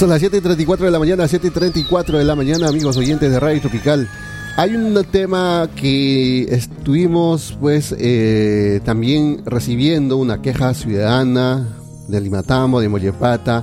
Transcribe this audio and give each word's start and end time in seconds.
Son 0.00 0.08
las 0.08 0.22
7.34 0.22 0.78
de 0.78 0.90
la 0.90 0.98
mañana, 0.98 1.24
7.34 1.24 2.16
de 2.16 2.24
la 2.24 2.34
mañana, 2.34 2.68
amigos 2.68 2.96
oyentes 2.96 3.30
de 3.30 3.38
Radio 3.38 3.60
Tropical. 3.60 4.08
Hay 4.56 4.74
un 4.74 4.98
tema 5.04 5.68
que 5.76 6.44
estuvimos 6.44 7.54
pues 7.60 7.94
eh, 7.98 8.80
también 8.82 9.42
recibiendo 9.44 10.16
una 10.16 10.40
queja 10.40 10.72
ciudadana 10.72 11.68
de 12.08 12.18
Limatamo, 12.18 12.80
de 12.80 12.88
Mollepata. 12.88 13.62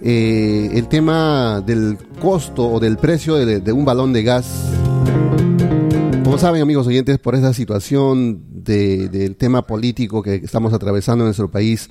Eh, 0.00 0.70
el 0.74 0.86
tema 0.86 1.60
del 1.60 1.98
costo 2.20 2.70
o 2.70 2.78
del 2.78 2.96
precio 2.96 3.34
de, 3.34 3.72
un 3.72 3.84
balón 3.84 4.12
de 4.12 4.22
gas. 4.22 4.46
Como 6.22 6.38
saben 6.38 6.62
amigos 6.62 6.86
oyentes, 6.86 7.18
por 7.18 7.34
esa 7.34 7.52
situación 7.52 8.44
del 8.62 9.34
tema 9.34 9.66
político 9.66 10.22
que 10.22 10.36
estamos 10.36 10.72
atravesando 10.72 11.24
en 11.24 11.26
nuestro 11.30 11.50
país 11.50 11.90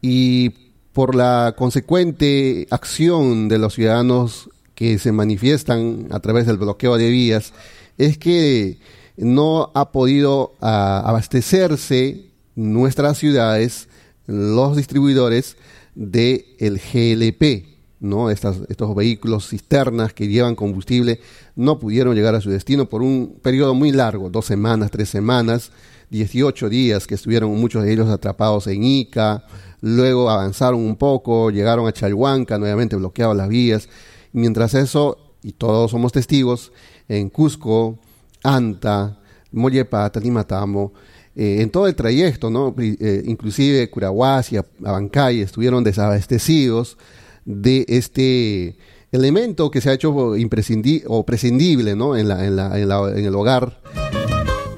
y 0.00 0.61
por 0.92 1.14
la 1.14 1.54
consecuente 1.56 2.66
acción 2.70 3.48
de 3.48 3.58
los 3.58 3.74
ciudadanos 3.74 4.50
que 4.74 4.98
se 4.98 5.12
manifiestan 5.12 6.08
a 6.10 6.20
través 6.20 6.46
del 6.46 6.58
bloqueo 6.58 6.96
de 6.96 7.10
vías, 7.10 7.52
es 7.98 8.18
que 8.18 8.78
no 9.16 9.70
ha 9.74 9.92
podido 9.92 10.54
ah, 10.60 11.02
abastecerse 11.04 12.26
nuestras 12.54 13.18
ciudades, 13.18 13.88
los 14.26 14.76
distribuidores 14.76 15.56
del 15.94 16.44
el 16.58 16.78
GLP, 16.78 17.66
¿no? 18.00 18.30
estos 18.30 18.94
vehículos 18.96 19.48
cisternas 19.48 20.12
que 20.12 20.28
llevan 20.28 20.54
combustible 20.54 21.20
no 21.54 21.78
pudieron 21.78 22.14
llegar 22.14 22.34
a 22.34 22.40
su 22.40 22.50
destino 22.50 22.88
por 22.88 23.02
un 23.02 23.38
periodo 23.42 23.74
muy 23.74 23.92
largo, 23.92 24.30
dos 24.30 24.46
semanas, 24.46 24.90
tres 24.90 25.08
semanas, 25.08 25.70
18 26.10 26.68
días 26.68 27.06
que 27.06 27.14
estuvieron 27.14 27.50
muchos 27.58 27.84
de 27.84 27.92
ellos 27.92 28.08
atrapados 28.08 28.66
en 28.66 28.84
Ica, 28.84 29.44
luego 29.82 30.30
avanzaron 30.30 30.80
un 30.80 30.96
poco, 30.96 31.50
llegaron 31.50 31.86
a 31.86 31.92
Chalhuanca, 31.92 32.56
nuevamente 32.56 32.96
bloqueaban 32.96 33.36
las 33.36 33.48
vías. 33.48 33.88
Mientras 34.32 34.72
eso, 34.74 35.18
y 35.42 35.52
todos 35.52 35.90
somos 35.90 36.12
testigos, 36.12 36.72
en 37.08 37.28
Cusco, 37.28 37.98
Anta, 38.42 39.18
Mollepata, 39.50 40.18
Limatamo, 40.20 40.92
eh, 41.34 41.58
en 41.60 41.70
todo 41.70 41.86
el 41.88 41.94
trayecto, 41.94 42.48
¿no? 42.48 42.74
Eh, 42.78 43.22
inclusive 43.26 43.90
Curahuasi, 43.90 44.56
Abancay, 44.84 45.40
estuvieron 45.40 45.84
desabastecidos 45.84 46.96
de 47.44 47.84
este 47.88 48.76
elemento 49.10 49.70
que 49.70 49.80
se 49.80 49.90
ha 49.90 49.94
hecho 49.94 50.36
imprescindible 50.36 51.04
o 51.08 51.26
prescindible 51.26 51.96
¿no? 51.96 52.16
en, 52.16 52.28
la, 52.28 52.46
en, 52.46 52.56
la, 52.56 52.78
en, 52.78 53.24
el 53.24 53.34
hogar. 53.34 53.80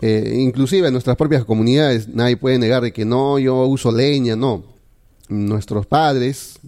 Eh, 0.01 0.37
inclusive 0.39 0.89
en 0.89 0.93
nuestras 0.93 1.17
propias 1.17 1.45
comunidades 1.45 2.09
nadie 2.09 2.37
puede 2.37 2.59
negar 2.59 2.83
de 2.83 2.93
que 2.93 3.05
no, 3.05 3.39
yo 3.39 3.65
uso 3.67 3.93
leña, 3.93 4.35
no 4.35 4.74
nuestros 5.29 5.87
padres 5.87 6.59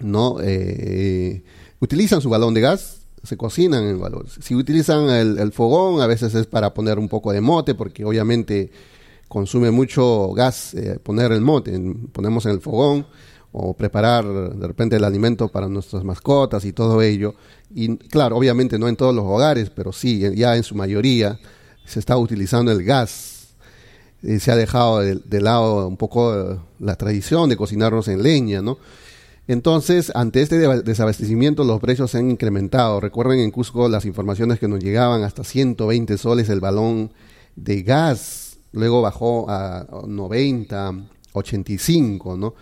no 0.00 0.36
eh, 0.40 1.42
utilizan 1.80 2.20
su 2.20 2.30
balón 2.30 2.54
de 2.54 2.60
gas, 2.60 3.00
se 3.22 3.36
cocinan 3.36 3.84
en 3.84 4.00
balón. 4.00 4.26
Si 4.40 4.54
utilizan 4.54 5.08
el, 5.08 5.52
fogón, 5.52 6.00
a 6.00 6.06
veces 6.06 6.34
es 6.34 6.46
para 6.46 6.74
poner 6.74 6.98
un 6.98 7.08
poco 7.08 7.32
de 7.32 7.40
mote, 7.40 7.74
porque 7.74 8.04
obviamente 8.04 8.70
consume 9.28 9.70
mucho 9.70 10.32
gas 10.32 10.74
eh, 10.74 10.98
poner 11.02 11.32
el 11.32 11.40
mote. 11.40 11.78
Ponemos 12.12 12.44
en 12.46 12.52
el 12.52 12.60
fogón 12.60 13.06
o 13.52 13.74
preparar 13.74 14.24
de 14.24 14.66
repente 14.66 14.96
el 14.96 15.04
alimento 15.04 15.48
para 15.48 15.68
nuestras 15.68 16.04
mascotas 16.04 16.64
y 16.64 16.72
todo 16.72 17.00
ello. 17.00 17.34
Y 17.74 17.96
claro, 17.96 18.36
obviamente 18.36 18.78
no 18.78 18.88
en 18.88 18.96
todos 18.96 19.14
los 19.14 19.24
hogares, 19.24 19.70
pero 19.70 19.92
sí, 19.92 20.22
ya 20.34 20.56
en 20.56 20.64
su 20.64 20.74
mayoría 20.74 21.38
se 21.84 22.00
está 22.00 22.16
utilizando 22.16 22.72
el 22.72 22.82
gas 22.84 23.33
eh, 24.24 24.40
se 24.40 24.50
ha 24.50 24.56
dejado 24.56 25.00
de, 25.00 25.40
lado 25.40 25.86
un 25.86 25.98
poco 25.98 26.34
eh, 26.34 26.58
la 26.78 26.96
tradición 26.96 27.50
de 27.50 27.56
cocinarnos 27.56 28.08
en 28.08 28.22
leña, 28.22 28.62
¿no? 28.62 28.78
Entonces, 29.46 30.10
ante 30.14 30.40
este 30.40 30.56
desabastecimiento, 30.82 31.64
los 31.64 31.78
precios 31.78 32.10
se 32.10 32.18
han 32.18 32.30
incrementado. 32.30 33.00
Recuerden 33.00 33.40
en 33.40 33.50
Cusco 33.50 33.90
las 33.90 34.06
informaciones 34.06 34.58
que 34.58 34.68
nos 34.68 34.82
llegaban 34.82 35.22
hasta 35.22 35.44
120 35.44 36.16
soles 36.16 36.48
el 36.48 36.60
balón 36.60 37.12
de 37.54 37.82
gas, 37.82 38.56
luego 38.72 39.02
bajó 39.02 39.44
a 39.50 39.86
90, 40.06 40.94
85, 41.34 42.38
¿no? 42.38 42.54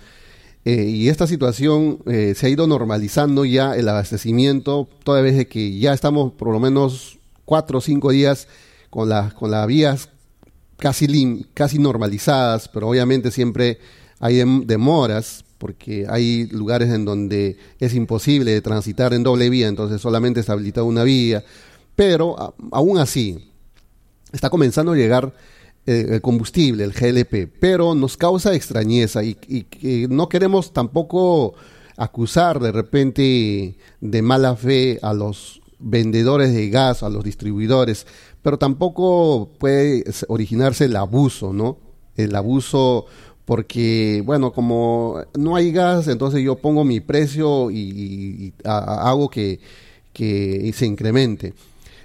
Eh, 0.64 0.82
y 0.82 1.08
esta 1.08 1.28
situación 1.28 1.98
se 2.06 2.46
ha 2.46 2.48
ido 2.48 2.66
normalizando 2.66 3.44
ya 3.44 3.76
el 3.76 3.88
abastecimiento, 3.88 4.88
toda 5.04 5.20
vez 5.20 5.46
que 5.46 5.78
ya 5.78 5.92
estamos 5.92 6.32
por 6.32 6.48
lo 6.48 6.58
menos 6.58 7.18
cuatro 7.44 7.78
o 7.78 7.80
cinco 7.80 8.10
días 8.10 8.48
con, 8.90 9.08
las 9.08 9.34
con 9.34 9.52
las 9.52 9.66
vías 9.68 10.08
casi, 10.78 11.46
casi 11.54 11.78
normalizadas, 11.78 12.68
pero 12.68 12.88
obviamente 12.88 13.30
siempre 13.30 13.78
hay 14.20 14.42
demoras 14.64 15.44
porque 15.58 16.06
hay 16.08 16.46
lugares 16.48 16.90
en 16.90 17.04
donde 17.04 17.56
es 17.78 17.94
imposible 17.94 18.60
transitar 18.62 19.14
en 19.14 19.22
doble 19.22 19.48
vía, 19.48 19.68
entonces 19.68 20.00
solamente 20.00 20.40
está 20.40 20.54
habilitada 20.54 20.84
una 20.84 21.04
vía, 21.04 21.44
pero 21.94 22.54
aún 22.72 22.98
así 22.98 23.52
está 24.32 24.50
comenzando 24.50 24.92
a 24.92 24.96
llegar 24.96 25.32
eh, 25.86 26.06
el 26.10 26.20
combustible, 26.20 26.84
el 26.84 26.92
GLP, 26.92 27.48
pero 27.60 27.94
nos 27.94 28.16
causa 28.16 28.54
extrañeza 28.54 29.22
y, 29.22 29.36
y, 29.48 30.06
no 30.08 30.28
queremos 30.28 30.72
tampoco 30.72 31.54
acusar 31.96 32.60
de 32.60 32.72
repente 32.72 33.76
de 34.00 34.22
mala 34.22 34.56
fe 34.56 34.98
a 35.02 35.12
los 35.12 35.60
vendedores 35.78 36.52
de 36.54 36.70
gas, 36.70 37.02
a 37.02 37.08
los 37.08 37.24
distribuidores, 37.24 38.06
pero 38.42 38.58
tampoco 38.58 39.50
puede 39.58 40.04
originarse 40.28 40.86
el 40.86 40.96
abuso, 40.96 41.52
¿no? 41.52 41.78
El 42.16 42.34
abuso 42.34 43.06
porque, 43.44 44.22
bueno, 44.24 44.52
como 44.52 45.20
no 45.36 45.56
hay 45.56 45.72
gas, 45.72 46.08
entonces 46.08 46.42
yo 46.42 46.56
pongo 46.56 46.84
mi 46.84 47.00
precio 47.00 47.70
y, 47.70 48.52
hago 48.64 49.28
que, 49.28 49.60
que 50.12 50.72
se 50.74 50.86
incremente. 50.86 51.54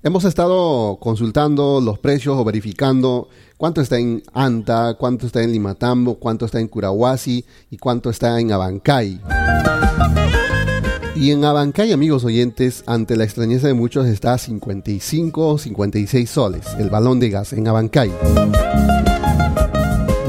Hemos 0.04 0.24
estado 0.26 0.98
consultando 1.00 1.82
los 1.82 2.00
precios 2.00 2.38
o 2.38 2.44
verificando 2.44 3.30
cuánto 3.58 3.82
está 3.82 3.98
en 3.98 4.24
Anta, 4.34 4.96
cuánto 4.98 5.26
está 5.26 5.42
en 5.42 5.52
Limatambo, 5.52 6.16
cuánto 6.16 6.46
está 6.46 6.60
en 6.60 6.68
Curahuasi 6.68 7.44
y 7.72 7.78
cuánto 7.78 8.10
está 8.10 8.40
en 8.40 8.52
Abancay. 8.52 9.20
Y 11.20 11.32
en 11.32 11.44
Abancay, 11.44 11.92
amigos 11.94 12.24
oyentes, 12.24 12.84
ante 12.86 13.16
la 13.16 13.24
extrañeza 13.24 13.68
de 13.68 13.74
muchos, 13.74 14.06
está 14.06 14.34
a 14.34 14.38
55 14.38 15.48
o 15.48 15.58
56 15.58 16.30
soles 16.30 16.68
el 16.78 16.92
balón 16.92 17.20
de 17.20 17.32
gas 17.32 17.54
en 17.54 17.68
Abancay. 17.68 18.12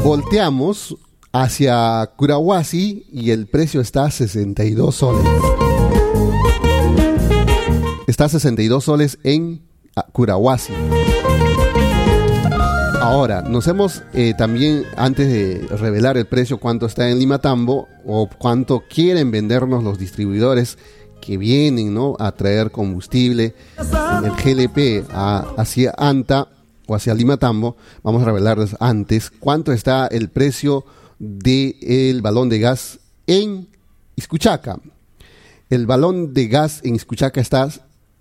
Volteamos 0.03 0.97
hacia 1.31 2.11
Curahuasi 2.17 3.07
y 3.13 3.33
el 3.33 3.49
precio 3.49 3.83
está 3.83 4.05
a 4.05 4.11
62 4.11 4.95
soles. 4.95 5.27
Está 8.07 8.25
a 8.25 8.29
62 8.31 8.83
soles 8.83 9.19
en 9.25 9.61
Curahuasi. 10.13 10.73
Ahora, 13.09 13.41
nos 13.41 13.67
hemos 13.69 14.03
eh, 14.13 14.35
también, 14.37 14.85
antes 14.95 15.29
de 15.29 15.67
revelar 15.79 16.19
el 16.19 16.27
precio, 16.27 16.61
cuánto 16.61 16.85
está 16.85 17.09
en 17.09 17.19
Limatambo 17.19 17.89
o 18.05 18.29
cuánto 18.29 18.85
quieren 18.87 19.31
vendernos 19.31 19.83
los 19.83 19.99
distribuidores 19.99 20.77
que 21.23 21.39
vienen 21.39 21.95
¿no? 21.95 22.17
a 22.19 22.33
traer 22.33 22.71
combustible, 22.71 23.55
el 23.79 24.31
GLP 24.33 25.07
hacia 25.11 25.95
Anta 25.97 26.49
o 26.87 26.95
hacia 26.95 27.15
Limatambo, 27.15 27.79
vamos 28.03 28.21
a 28.21 28.27
revelarles 28.27 28.77
antes 28.79 29.31
cuánto 29.31 29.73
está 29.73 30.07
el 30.09 30.29
precio 30.29 30.85
del 31.19 32.21
balón 32.21 32.51
de 32.51 32.59
gas 32.59 32.99
en 33.27 33.69
Iscuchaca. 34.17 34.81
El 35.71 35.87
balón 35.87 36.35
de 36.35 36.47
gas 36.49 36.83
en 36.85 36.95
Iscuchaca 36.95 37.41
está 37.41 37.71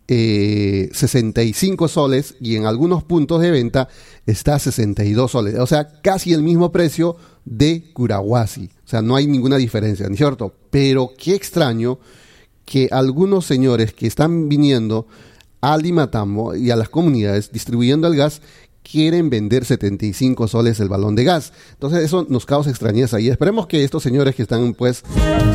65 0.07 1.85
eh, 1.85 1.89
soles 1.89 2.35
y 2.39 2.55
en 2.55 2.65
algunos 2.65 3.03
puntos 3.03 3.41
de 3.41 3.51
venta 3.51 3.89
está 4.25 4.55
a 4.55 4.59
62 4.59 5.31
soles. 5.31 5.55
O 5.59 5.67
sea, 5.67 5.87
casi 6.01 6.33
el 6.33 6.43
mismo 6.43 6.71
precio 6.71 7.17
de 7.43 7.91
Curahuasi. 7.93 8.69
O 8.85 8.87
sea, 8.87 9.01
no 9.01 9.15
hay 9.15 9.27
ninguna 9.27 9.57
diferencia, 9.57 10.07
¿no 10.07 10.13
es 10.13 10.17
cierto? 10.17 10.53
Pero 10.69 11.11
qué 11.17 11.35
extraño 11.35 11.99
que 12.65 12.89
algunos 12.91 13.45
señores 13.45 13.93
que 13.93 14.07
están 14.07 14.49
viniendo 14.49 15.07
a 15.61 15.77
Limatambo 15.77 16.55
y 16.55 16.71
a 16.71 16.75
las 16.75 16.89
comunidades 16.89 17.51
distribuyendo 17.51 18.07
el 18.07 18.15
gas 18.15 18.41
quieren 18.89 19.29
vender 19.29 19.65
75 19.65 20.47
soles 20.47 20.79
el 20.79 20.89
balón 20.89 21.15
de 21.15 21.23
gas. 21.23 21.51
Entonces 21.73 22.03
eso 22.03 22.25
nos 22.29 22.45
causa 22.45 22.69
extrañeza 22.69 23.19
y 23.19 23.27
esperemos 23.27 23.67
que 23.67 23.83
estos 23.83 24.03
señores 24.03 24.35
que 24.35 24.43
están 24.43 24.73
pues 24.73 25.03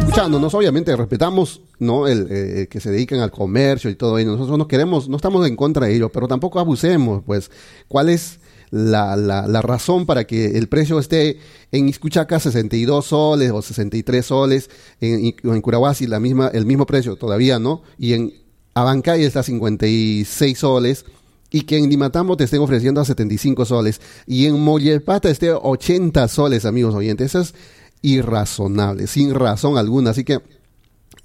escuchándonos, 0.00 0.54
obviamente 0.54 0.94
respetamos 0.94 1.62
no 1.78 2.06
el 2.06 2.26
eh, 2.30 2.66
que 2.70 2.80
se 2.80 2.90
dedican 2.90 3.20
al 3.20 3.30
comercio 3.30 3.90
y 3.90 3.94
todo 3.94 4.18
ello, 4.18 4.32
nosotros 4.32 4.58
no 4.58 4.68
queremos, 4.68 5.08
no 5.08 5.16
estamos 5.16 5.46
en 5.46 5.56
contra 5.56 5.86
de 5.86 5.94
ello, 5.94 6.10
pero 6.10 6.28
tampoco 6.28 6.60
abusemos, 6.60 7.22
pues 7.24 7.50
cuál 7.88 8.08
es 8.08 8.40
la, 8.70 9.16
la, 9.16 9.62
razón 9.62 10.06
para 10.06 10.24
que 10.24 10.56
el 10.56 10.66
precio 10.66 10.98
esté 10.98 11.38
en 11.72 11.90
Iscuchaca 11.90 12.40
62 12.40 13.04
soles 13.04 13.50
o 13.50 13.60
63 13.60 14.24
soles, 14.24 14.70
en, 15.00 15.34
en 15.42 15.60
Curahuasi 15.60 16.06
la 16.06 16.20
misma, 16.20 16.48
el 16.48 16.64
mismo 16.64 16.86
precio 16.86 17.16
todavía, 17.16 17.58
¿no? 17.58 17.82
Y 17.98 18.14
en 18.14 18.32
Abancay 18.74 19.24
está 19.24 19.42
56 19.42 20.58
soles 20.58 21.04
y 21.52 21.62
que 21.62 21.78
en 21.78 21.88
Limatambo 21.88 22.36
te 22.36 22.44
estén 22.44 22.60
ofreciendo 22.60 23.00
a 23.00 23.04
75 23.04 23.64
soles 23.66 24.00
y 24.26 24.46
en 24.46 24.58
Mollepata 24.58 25.28
esté 25.28 25.50
a 25.50 25.58
80 25.58 26.26
soles, 26.28 26.64
amigos 26.64 26.94
oyentes. 26.94 27.26
Eso 27.26 27.40
es 27.40 27.54
irrazonable, 28.00 29.06
sin 29.06 29.34
razón 29.34 29.78
alguna. 29.78 30.10
Así 30.10 30.24
que 30.24 30.40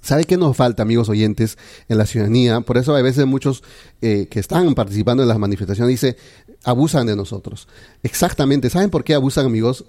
¿Sabe 0.00 0.24
qué 0.24 0.36
nos 0.36 0.56
falta, 0.56 0.82
amigos 0.82 1.08
oyentes, 1.08 1.58
en 1.88 1.98
la 1.98 2.06
ciudadanía? 2.06 2.60
Por 2.60 2.78
eso 2.78 2.94
a 2.94 3.02
veces 3.02 3.26
muchos 3.26 3.64
eh, 4.00 4.28
que 4.30 4.38
están 4.38 4.74
participando 4.74 5.22
en 5.22 5.28
las 5.28 5.38
manifestaciones 5.38 5.90
dicen, 5.90 6.16
abusan 6.62 7.06
de 7.06 7.16
nosotros. 7.16 7.66
Exactamente. 8.02 8.70
¿Saben 8.70 8.90
por 8.90 9.02
qué 9.02 9.14
abusan, 9.14 9.46
amigos? 9.46 9.84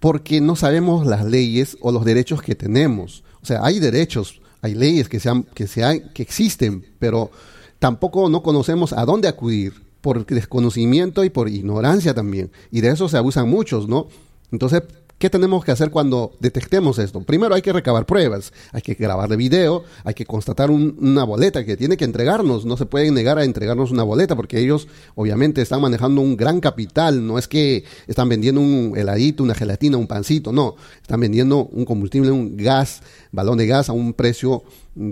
Porque 0.00 0.40
no 0.40 0.56
sabemos 0.56 1.06
las 1.06 1.24
leyes 1.24 1.76
o 1.80 1.92
los 1.92 2.04
derechos 2.04 2.42
que 2.42 2.56
tenemos. 2.56 3.22
O 3.40 3.46
sea, 3.46 3.60
hay 3.62 3.78
derechos, 3.78 4.42
hay 4.62 4.74
leyes 4.74 5.08
que, 5.08 5.20
sean, 5.20 5.44
que, 5.44 5.68
sean, 5.68 6.10
que 6.12 6.22
existen, 6.22 6.84
pero 6.98 7.30
tampoco 7.78 8.28
no 8.28 8.42
conocemos 8.42 8.92
a 8.92 9.04
dónde 9.04 9.28
acudir 9.28 9.81
por 10.02 10.26
desconocimiento 10.26 11.24
y 11.24 11.30
por 11.30 11.48
ignorancia 11.48 12.12
también. 12.12 12.50
Y 12.70 12.82
de 12.82 12.90
eso 12.90 13.08
se 13.08 13.16
abusan 13.16 13.48
muchos, 13.48 13.88
¿no? 13.88 14.08
Entonces, 14.50 14.82
¿Qué 15.22 15.30
tenemos 15.30 15.64
que 15.64 15.70
hacer 15.70 15.92
cuando 15.92 16.32
detectemos 16.40 16.98
esto? 16.98 17.22
Primero 17.22 17.54
hay 17.54 17.62
que 17.62 17.72
recabar 17.72 18.06
pruebas, 18.06 18.52
hay 18.72 18.82
que 18.82 18.94
grabar 18.94 19.28
de 19.28 19.36
video, 19.36 19.84
hay 20.02 20.14
que 20.14 20.26
constatar 20.26 20.68
una 20.68 21.22
boleta 21.22 21.64
que 21.64 21.76
tiene 21.76 21.96
que 21.96 22.04
entregarnos. 22.04 22.64
No 22.64 22.76
se 22.76 22.86
pueden 22.86 23.14
negar 23.14 23.38
a 23.38 23.44
entregarnos 23.44 23.92
una 23.92 24.02
boleta 24.02 24.34
porque 24.34 24.58
ellos 24.58 24.88
obviamente 25.14 25.62
están 25.62 25.80
manejando 25.80 26.22
un 26.22 26.36
gran 26.36 26.58
capital. 26.58 27.24
No 27.24 27.38
es 27.38 27.46
que 27.46 27.84
están 28.08 28.28
vendiendo 28.28 28.60
un 28.60 28.94
heladito, 28.96 29.44
una 29.44 29.54
gelatina, 29.54 29.96
un 29.96 30.08
pancito, 30.08 30.50
no. 30.50 30.74
Están 31.00 31.20
vendiendo 31.20 31.66
un 31.66 31.84
combustible, 31.84 32.32
un 32.32 32.56
gas, 32.56 33.00
balón 33.30 33.58
de 33.58 33.68
gas 33.68 33.90
a 33.90 33.92
un 33.92 34.14
precio 34.14 34.64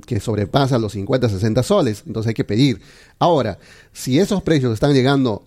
que 0.04 0.18
sobrepasa 0.18 0.80
los 0.80 0.90
50, 0.90 1.28
60 1.28 1.62
soles. 1.62 2.02
Entonces 2.04 2.30
hay 2.30 2.34
que 2.34 2.42
pedir. 2.42 2.80
Ahora, 3.20 3.60
si 3.92 4.18
esos 4.18 4.42
precios 4.42 4.74
están 4.74 4.92
llegando 4.92 5.44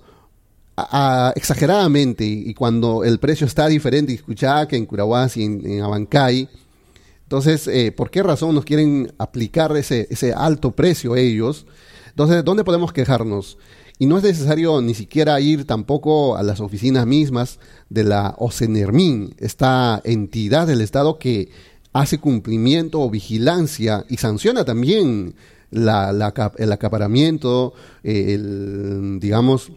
exageradamente 1.35 2.25
y, 2.25 2.53
cuando 2.53 3.03
el 3.03 3.19
precio 3.19 3.45
está 3.45 3.67
diferente 3.67 4.19
en 4.27 4.67
que 4.67 4.75
en 4.75 4.85
Curahuasi, 4.85 5.41
y 5.41 5.45
en, 5.45 5.81
Abancay. 5.81 6.49
Entonces, 7.23 7.67
eh, 7.67 7.91
¿por 7.91 8.09
qué 8.09 8.23
razón 8.23 8.55
nos 8.55 8.65
quieren 8.65 9.11
aplicar 9.17 9.75
ese, 9.77 10.07
ese 10.09 10.33
alto 10.33 10.71
precio 10.71 11.15
ellos? 11.15 11.65
Entonces, 12.09 12.43
¿dónde 12.43 12.63
podemos 12.63 12.93
quejarnos? 12.93 13.57
Y 13.99 14.05
no 14.05 14.17
es 14.17 14.23
necesario 14.23 14.81
ni 14.81 14.93
siquiera 14.93 15.39
ir 15.39 15.65
tampoco 15.65 16.35
a 16.35 16.43
las 16.43 16.59
oficinas 16.59 17.05
mismas 17.05 17.59
de 17.89 18.03
la 18.03 18.35
OCENERMIN, 18.37 19.35
esta 19.39 20.01
entidad 20.03 20.67
del 20.67 20.81
Estado 20.81 21.19
que 21.19 21.49
hace 21.93 22.17
cumplimiento 22.19 22.99
o 22.99 23.09
vigilancia 23.09 24.03
y 24.09 24.17
sanciona 24.17 24.65
también 24.65 25.35
la, 25.69 26.33
el 26.57 26.71
acaparamiento, 26.71 27.73
el, 28.03 29.19
digamos, 29.19 29.71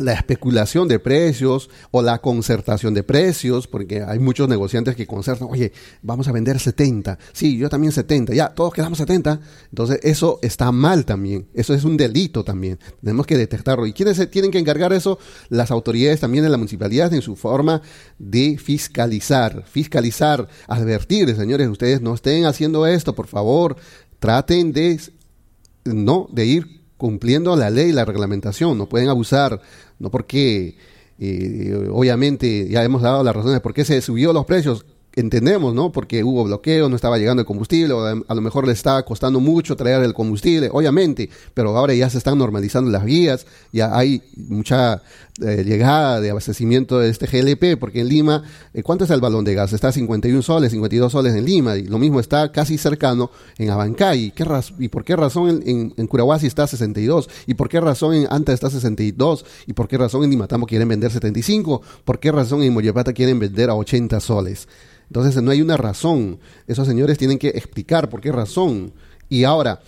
la 0.00 0.14
especulación 0.14 0.88
de 0.88 0.98
precios 0.98 1.70
o 1.90 2.02
la 2.02 2.18
concertación 2.18 2.94
de 2.94 3.02
precios, 3.02 3.66
porque 3.66 4.02
hay 4.02 4.18
muchos 4.18 4.48
negociantes 4.48 4.96
que 4.96 5.06
concertan, 5.06 5.48
oye, 5.50 5.72
vamos 6.02 6.26
a 6.26 6.32
vender 6.32 6.58
70, 6.58 7.18
sí, 7.32 7.56
yo 7.58 7.68
también 7.68 7.92
70, 7.92 8.34
ya, 8.34 8.48
todos 8.48 8.72
quedamos 8.72 8.98
70, 8.98 9.40
entonces 9.68 10.00
eso 10.02 10.38
está 10.42 10.72
mal 10.72 11.04
también, 11.04 11.46
eso 11.54 11.74
es 11.74 11.84
un 11.84 11.96
delito 11.96 12.42
también, 12.44 12.78
tenemos 13.02 13.26
que 13.26 13.36
detectarlo. 13.36 13.86
¿Y 13.86 13.92
quiénes 13.92 14.16
se 14.16 14.26
tienen 14.26 14.50
que 14.50 14.58
encargar 14.58 14.92
eso? 14.92 15.18
Las 15.48 15.70
autoridades 15.70 16.20
también 16.20 16.44
de 16.44 16.50
la 16.50 16.56
municipalidad 16.56 17.12
en 17.12 17.22
su 17.22 17.36
forma 17.36 17.82
de 18.18 18.58
fiscalizar, 18.58 19.64
fiscalizar, 19.66 20.48
advertir, 20.66 21.34
señores, 21.36 21.68
ustedes 21.68 22.00
no 22.00 22.14
estén 22.14 22.46
haciendo 22.46 22.86
esto, 22.86 23.14
por 23.14 23.26
favor, 23.26 23.76
traten 24.18 24.72
de, 24.72 24.98
no, 25.84 26.26
de 26.32 26.46
ir 26.46 26.79
cumpliendo 27.00 27.56
la 27.56 27.70
ley 27.70 27.88
y 27.88 27.92
la 27.92 28.04
reglamentación, 28.04 28.76
no 28.78 28.88
pueden 28.88 29.08
abusar, 29.08 29.60
no 29.98 30.10
porque, 30.10 30.76
eh, 31.18 31.88
obviamente, 31.90 32.68
ya 32.68 32.84
hemos 32.84 33.00
dado 33.00 33.24
las 33.24 33.34
razones 33.34 33.54
de 33.54 33.60
por 33.60 33.72
qué 33.72 33.86
se 33.86 34.00
subió 34.02 34.34
los 34.34 34.44
precios, 34.44 34.84
entendemos, 35.16 35.74
¿no? 35.74 35.90
Porque 35.90 36.22
hubo 36.22 36.44
bloqueo, 36.44 36.88
no 36.88 36.96
estaba 36.96 37.18
llegando 37.18 37.40
el 37.40 37.46
combustible, 37.46 37.92
o 37.92 38.04
a 38.04 38.34
lo 38.34 38.40
mejor 38.40 38.66
le 38.66 38.72
estaba 38.72 39.04
costando 39.04 39.40
mucho 39.40 39.76
traer 39.76 40.02
el 40.02 40.14
combustible, 40.14 40.68
obviamente, 40.72 41.28
pero 41.54 41.76
ahora 41.76 41.94
ya 41.94 42.08
se 42.08 42.18
están 42.18 42.38
normalizando 42.38 42.90
las 42.90 43.04
vías, 43.04 43.46
ya 43.72 43.96
hay 43.96 44.22
mucha 44.36 45.02
eh, 45.42 45.64
llegada 45.64 46.20
de 46.20 46.30
abastecimiento 46.30 46.98
de 46.98 47.08
este 47.08 47.26
GLP, 47.26 47.78
porque 47.78 48.00
en 48.00 48.08
Lima, 48.08 48.44
eh, 48.74 48.82
¿cuánto 48.82 49.04
está 49.04 49.14
el 49.14 49.20
balón 49.20 49.44
de 49.44 49.54
gas? 49.54 49.72
Está 49.72 49.88
a 49.88 49.92
51 49.92 50.42
soles, 50.42 50.70
52 50.70 51.10
soles 51.10 51.34
en 51.34 51.44
Lima, 51.44 51.76
y 51.76 51.84
lo 51.84 51.98
mismo 51.98 52.20
está 52.20 52.52
casi 52.52 52.78
cercano 52.78 53.30
en 53.58 53.70
Abancay. 53.70 54.32
¿Qué 54.32 54.44
¿Y 54.78 54.88
por 54.88 55.04
qué 55.04 55.16
razón 55.16 55.62
en, 55.64 55.94
en, 55.96 56.06
Curahuasi 56.06 56.46
está 56.46 56.64
a 56.64 56.66
62? 56.66 57.28
¿Y 57.46 57.54
por 57.54 57.68
qué 57.68 57.80
razón 57.80 58.14
en 58.14 58.26
Anta 58.30 58.52
está 58.52 58.68
a 58.68 58.70
62? 58.70 59.44
¿Y 59.66 59.72
por 59.72 59.88
qué 59.88 59.98
razón 59.98 60.24
en 60.24 60.30
Limatambo 60.30 60.66
quieren 60.66 60.88
vender 60.88 61.10
75? 61.10 61.82
¿Por 62.04 62.20
qué 62.20 62.32
razón 62.32 62.62
en 62.62 62.72
Moyapata 62.72 63.12
quieren 63.12 63.38
vender 63.38 63.70
a 63.70 63.74
80 63.74 64.20
soles? 64.20 64.68
Entonces 65.10 65.42
no 65.42 65.50
hay 65.50 65.60
una 65.60 65.76
razón. 65.76 66.38
Esos 66.68 66.86
señores 66.86 67.18
tienen 67.18 67.38
que 67.38 67.48
explicar 67.48 68.08
por 68.08 68.20
qué 68.20 68.30
razón. 68.30 68.92
Y 69.28 69.42
ahora, 69.42 69.80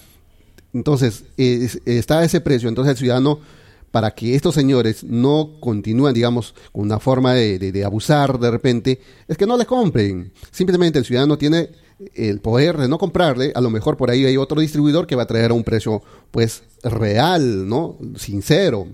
entonces, 0.74 1.24
está 1.36 2.24
ese 2.24 2.40
precio. 2.40 2.68
Entonces 2.68 2.92
el 2.92 2.98
ciudadano, 2.98 3.38
para 3.92 4.10
que 4.10 4.34
estos 4.34 4.54
señores 4.54 5.04
no 5.04 5.60
continúen, 5.60 6.12
digamos, 6.12 6.54
con 6.72 6.82
una 6.82 6.98
forma 6.98 7.34
de, 7.34 7.84
abusar 7.84 8.38
de 8.40 8.50
repente, 8.50 9.00
es 9.28 9.36
que 9.36 9.46
no 9.46 9.56
les 9.56 9.66
compren. 9.66 10.32
Simplemente 10.50 10.98
el 10.98 11.04
ciudadano 11.04 11.38
tiene 11.38 11.70
el 12.14 12.40
poder 12.40 12.76
de 12.78 12.88
no 12.88 12.98
comprarle, 12.98 13.52
a 13.54 13.60
lo 13.60 13.70
mejor 13.70 13.96
por 13.96 14.10
ahí 14.10 14.24
hay 14.24 14.36
otro 14.36 14.60
distribuidor 14.60 15.06
que 15.06 15.14
va 15.14 15.22
a 15.22 15.26
traer 15.26 15.52
a 15.52 15.54
un 15.54 15.62
precio 15.62 16.02
pues 16.32 16.64
real, 16.82 17.68
¿no? 17.68 17.96
Sincero. 18.16 18.88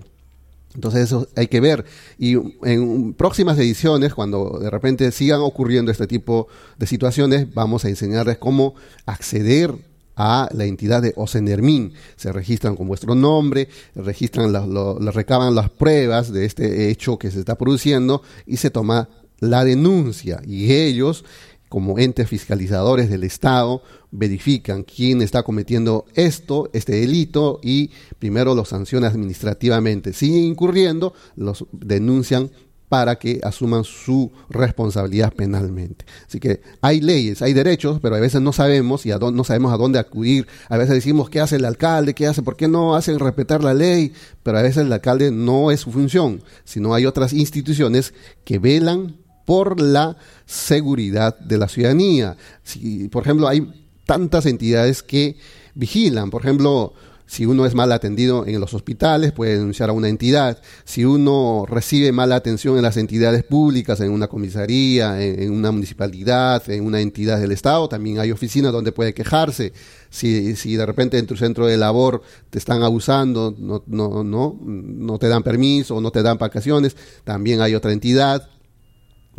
Entonces 0.75 1.03
eso 1.03 1.27
hay 1.35 1.47
que 1.47 1.59
ver. 1.59 1.85
Y 2.17 2.35
en 2.63 3.13
próximas 3.13 3.57
ediciones, 3.57 4.13
cuando 4.13 4.59
de 4.59 4.69
repente 4.69 5.11
sigan 5.11 5.41
ocurriendo 5.41 5.91
este 5.91 6.07
tipo 6.07 6.47
de 6.77 6.87
situaciones, 6.87 7.53
vamos 7.53 7.85
a 7.85 7.89
enseñarles 7.89 8.37
cómo 8.37 8.75
acceder 9.05 9.73
a 10.15 10.49
la 10.53 10.65
entidad 10.65 11.01
de 11.01 11.13
Ocenermin. 11.15 11.93
Se 12.17 12.31
registran 12.31 12.75
con 12.75 12.87
vuestro 12.87 13.15
nombre, 13.15 13.69
registran, 13.95 14.51
lo, 14.51 14.99
recaban 15.11 15.55
las 15.55 15.69
pruebas 15.69 16.31
de 16.31 16.45
este 16.45 16.89
hecho 16.89 17.17
que 17.17 17.31
se 17.31 17.39
está 17.39 17.55
produciendo 17.55 18.21
y 18.45 18.57
se 18.57 18.69
toma 18.69 19.09
la 19.39 19.63
denuncia. 19.63 20.41
Y 20.45 20.73
ellos 20.73 21.23
como 21.69 21.99
entes 21.99 22.27
fiscalizadores 22.27 23.09
del 23.09 23.23
Estado, 23.23 23.81
verifican 24.11 24.83
quién 24.83 25.21
está 25.21 25.43
cometiendo 25.43 26.05
esto, 26.15 26.69
este 26.73 26.93
delito, 26.93 27.59
y 27.61 27.91
primero 28.17 28.55
los 28.55 28.69
sancionan 28.69 29.11
administrativamente. 29.11 30.13
Siguen 30.13 30.43
incurriendo, 30.43 31.13
los 31.35 31.65
denuncian 31.71 32.49
para 32.89 33.17
que 33.17 33.39
asuman 33.43 33.83
su 33.83 34.31
responsabilidad 34.49 35.31
penalmente. 35.31 36.05
Así 36.27 36.39
que 36.39 36.61
hay 36.81 36.99
leyes, 37.01 37.43
hay 37.43 37.53
derechos, 37.53 37.99
pero 38.01 38.15
a 38.15 38.19
veces 38.19 38.41
no 38.41 38.51
sabemos 38.51 39.05
y 39.05 39.11
a 39.11 39.19
no 39.19 39.43
sabemos 39.43 39.71
a 39.71 39.77
dónde 39.77 39.99
acudir. 39.99 40.47
A 40.67 40.77
veces 40.77 40.95
decimos 40.95 41.29
qué 41.29 41.39
hace 41.39 41.57
el 41.57 41.65
alcalde, 41.65 42.15
qué 42.15 42.25
hace, 42.25 42.41
por 42.41 42.57
qué 42.57 42.67
no 42.67 42.95
hacen 42.95 43.19
respetar 43.19 43.63
la 43.63 43.75
ley, 43.75 44.11
pero 44.41 44.57
a 44.57 44.63
veces 44.63 44.85
el 44.85 44.91
alcalde 44.91 45.29
no 45.29 45.69
es 45.69 45.81
su 45.81 45.91
función, 45.91 46.41
sino 46.63 46.95
hay 46.95 47.05
otras 47.05 47.31
instituciones 47.31 48.15
que 48.43 48.57
velan 48.57 49.17
por 49.45 49.79
la 49.79 50.17
seguridad 50.45 51.37
de 51.39 51.57
la 51.59 51.67
ciudadanía. 51.67 52.37
Si, 52.63 53.07
por 53.07 53.23
ejemplo, 53.23 53.47
hay 53.47 53.78
tantas 54.09 54.47
entidades 54.47 55.03
que 55.03 55.37
vigilan, 55.75 56.31
por 56.31 56.41
ejemplo, 56.41 56.93
si 57.27 57.45
uno 57.45 57.67
es 57.67 57.75
mal 57.75 57.91
atendido 57.91 58.43
en 58.47 58.59
los 58.59 58.73
hospitales, 58.73 59.33
puede 59.33 59.55
denunciar 59.55 59.91
a 59.91 59.93
una 59.93 60.09
entidad. 60.09 60.59
Si 60.83 61.05
uno 61.05 61.65
recibe 61.69 62.11
mala 62.11 62.35
atención 62.35 62.75
en 62.77 62.81
las 62.81 62.97
entidades 62.97 63.43
públicas, 63.43 63.99
en 63.99 64.11
una 64.11 64.27
comisaría, 64.27 65.21
en, 65.21 65.51
una 65.51 65.71
municipalidad, 65.71 66.67
en 66.71 66.83
una 66.83 67.01
entidad 67.01 67.39
del 67.39 67.51
Estado, 67.51 67.87
también 67.87 68.17
hay 68.17 68.31
oficinas 68.31 68.71
donde 68.71 68.91
puede 68.91 69.13
quejarse. 69.13 69.73
Si, 70.09 70.55
si 70.55 70.75
de 70.75 70.87
repente 70.87 71.19
en 71.19 71.27
tu 71.27 71.37
centro 71.37 71.67
de 71.67 71.77
labor 71.77 72.23
te 72.49 72.57
están 72.57 72.81
abusando, 72.81 73.53
no, 73.59 73.83
no, 73.85 74.23
no, 74.23 74.57
no 74.59 75.19
te 75.19 75.27
dan 75.27 75.43
permiso, 75.43 76.01
no 76.01 76.09
te 76.09 76.23
dan 76.23 76.39
vacaciones, 76.39 76.97
también 77.25 77.61
hay 77.61 77.75
otra 77.75 77.91
entidad 77.91 78.49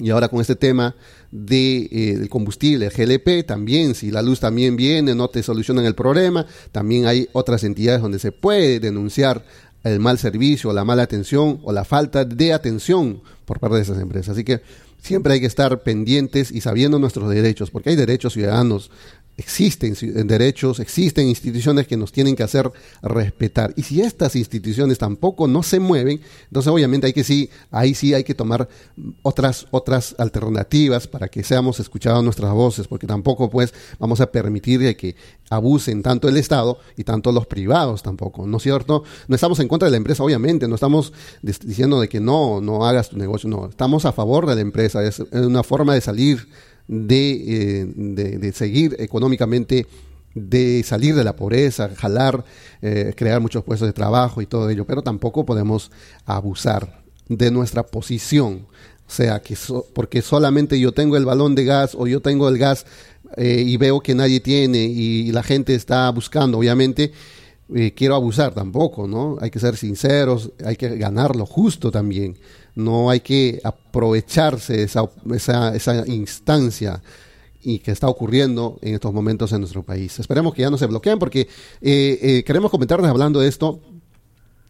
y 0.00 0.10
ahora 0.10 0.28
con 0.28 0.40
este 0.40 0.56
tema 0.56 0.94
de, 1.30 1.88
eh, 1.90 2.28
combustible, 2.28 2.86
el 2.86 2.92
GLP, 2.92 3.46
también, 3.46 3.94
si 3.94 4.10
la 4.10 4.22
luz 4.22 4.40
también 4.40 4.76
viene, 4.76 5.14
no 5.14 5.28
te 5.28 5.42
solucionan 5.42 5.84
el 5.84 5.94
problema, 5.94 6.46
también 6.72 7.06
hay 7.06 7.28
otras 7.32 7.64
entidades 7.64 8.02
donde 8.02 8.18
se 8.18 8.32
puede 8.32 8.80
denunciar 8.80 9.44
el 9.84 10.00
mal 10.00 10.18
servicio, 10.18 10.72
la 10.72 10.84
mala 10.84 11.02
atención 11.02 11.60
o 11.62 11.72
la 11.72 11.84
falta 11.84 12.24
de 12.24 12.52
atención 12.52 13.22
por 13.44 13.60
parte 13.60 13.76
de 13.76 13.82
esas 13.82 13.98
empresas. 13.98 14.30
Así 14.30 14.44
que 14.44 14.60
siempre 15.02 15.34
hay 15.34 15.40
que 15.40 15.46
estar 15.46 15.82
pendientes 15.82 16.50
y 16.50 16.60
sabiendo 16.60 16.98
nuestros 16.98 17.30
derechos, 17.30 17.70
porque 17.70 17.90
hay 17.90 17.96
derechos 17.96 18.34
ciudadanos 18.34 18.90
existen 19.40 19.94
derechos, 20.26 20.80
existen 20.80 21.26
instituciones 21.26 21.86
que 21.86 21.96
nos 21.96 22.12
tienen 22.12 22.36
que 22.36 22.42
hacer 22.42 22.70
respetar. 23.02 23.72
Y 23.74 23.82
si 23.82 24.02
estas 24.02 24.36
instituciones 24.36 24.98
tampoco 24.98 25.48
no 25.48 25.62
se 25.62 25.80
mueven, 25.80 26.20
entonces 26.44 26.70
obviamente 26.70 27.06
hay 27.06 27.14
que 27.14 27.24
sí, 27.24 27.48
ahí 27.70 27.94
sí 27.94 28.12
hay 28.12 28.22
que 28.22 28.34
tomar 28.34 28.68
otras, 29.22 29.66
otras 29.70 30.14
alternativas 30.18 31.08
para 31.08 31.28
que 31.28 31.42
seamos 31.42 31.80
escuchados 31.80 32.22
nuestras 32.22 32.52
voces, 32.52 32.86
porque 32.86 33.06
tampoco 33.06 33.48
pues 33.48 33.72
vamos 33.98 34.20
a 34.20 34.30
permitir 34.30 34.80
que 34.96 35.16
abusen 35.48 36.02
tanto 36.02 36.28
el 36.28 36.36
Estado 36.36 36.78
y 36.96 37.04
tanto 37.04 37.32
los 37.32 37.46
privados 37.46 38.02
tampoco, 38.02 38.46
¿no 38.46 38.58
es 38.58 38.62
cierto? 38.62 39.04
No 39.26 39.34
estamos 39.34 39.58
en 39.60 39.68
contra 39.68 39.86
de 39.86 39.92
la 39.92 39.96
empresa, 39.96 40.22
obviamente, 40.22 40.68
no 40.68 40.74
estamos 40.74 41.14
diciendo 41.42 41.98
de 41.98 42.08
que 42.08 42.20
no, 42.20 42.60
no 42.60 42.84
hagas 42.84 43.08
tu 43.08 43.16
negocio, 43.16 43.48
no, 43.48 43.68
estamos 43.68 44.04
a 44.04 44.12
favor 44.12 44.46
de 44.46 44.54
la 44.54 44.60
empresa, 44.60 45.02
es 45.02 45.20
una 45.32 45.62
forma 45.62 45.94
de 45.94 46.02
salir 46.02 46.46
eh, 46.92 47.86
de, 47.94 48.38
de, 48.38 48.52
seguir 48.52 48.96
económicamente 48.98 49.86
de 50.34 50.82
salir 50.84 51.14
de 51.14 51.22
la 51.22 51.36
pobreza, 51.36 51.90
jalar, 51.96 52.44
eh, 52.82 53.12
crear 53.16 53.40
muchos 53.40 53.62
puestos 53.62 53.88
de 53.88 53.92
trabajo 53.92 54.42
y 54.42 54.46
todo 54.46 54.68
ello, 54.70 54.84
pero 54.86 55.02
tampoco 55.02 55.44
podemos 55.44 55.90
abusar 56.24 57.02
de 57.28 57.50
nuestra 57.50 57.84
posición. 57.84 58.66
O 59.06 59.12
sea, 59.12 59.40
que 59.40 59.56
porque 59.92 60.22
solamente 60.22 60.78
yo 60.78 60.92
tengo 60.92 61.16
el 61.16 61.24
balón 61.24 61.54
de 61.54 61.64
gas 61.64 61.96
o 61.96 62.06
yo 62.06 62.20
tengo 62.20 62.48
el 62.48 62.58
gas 62.58 62.86
eh, 63.36 63.62
y 63.66 63.76
veo 63.76 64.00
que 64.00 64.14
nadie 64.14 64.40
tiene 64.40 64.84
y 64.84 65.30
la 65.32 65.42
gente 65.42 65.74
está 65.74 66.10
buscando, 66.10 66.58
obviamente, 66.58 67.12
eh, 67.74 67.92
quiero 67.94 68.14
abusar 68.14 68.54
tampoco, 68.54 69.06
¿no? 69.06 69.36
Hay 69.40 69.50
que 69.50 69.60
ser 69.60 69.76
sinceros, 69.76 70.50
hay 70.64 70.76
que 70.76 70.96
ganar 70.96 71.36
lo 71.36 71.46
justo 71.46 71.90
también. 71.90 72.38
No 72.74 73.10
hay 73.10 73.20
que 73.20 73.60
aprovecharse 73.64 74.82
esa, 74.82 75.08
esa, 75.32 75.74
esa 75.74 76.06
instancia 76.06 77.02
y 77.62 77.80
que 77.80 77.90
está 77.90 78.08
ocurriendo 78.08 78.78
en 78.82 78.94
estos 78.94 79.12
momentos 79.12 79.52
en 79.52 79.60
nuestro 79.60 79.82
país. 79.82 80.18
Esperemos 80.18 80.54
que 80.54 80.62
ya 80.62 80.70
no 80.70 80.78
se 80.78 80.86
bloqueen 80.86 81.18
porque 81.18 81.42
eh, 81.80 82.18
eh, 82.22 82.44
queremos 82.44 82.70
comentarles 82.70 83.10
hablando 83.10 83.40
de 83.40 83.48
esto 83.48 83.80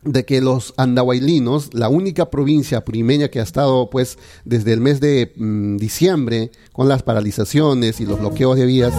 de 0.02 0.24
que 0.24 0.40
los 0.40 0.72
andahuaylinos, 0.76 1.74
la 1.74 1.88
única 1.88 2.30
provincia 2.30 2.84
primeña 2.84 3.28
que 3.28 3.40
ha 3.40 3.42
estado 3.42 3.90
pues 3.90 4.18
desde 4.44 4.72
el 4.72 4.80
mes 4.80 5.00
de 5.00 5.32
mm, 5.36 5.76
diciembre 5.76 6.50
con 6.72 6.88
las 6.88 7.02
paralizaciones 7.02 8.00
y 8.00 8.06
los 8.06 8.18
bloqueos 8.18 8.56
de 8.56 8.66
vías, 8.66 8.94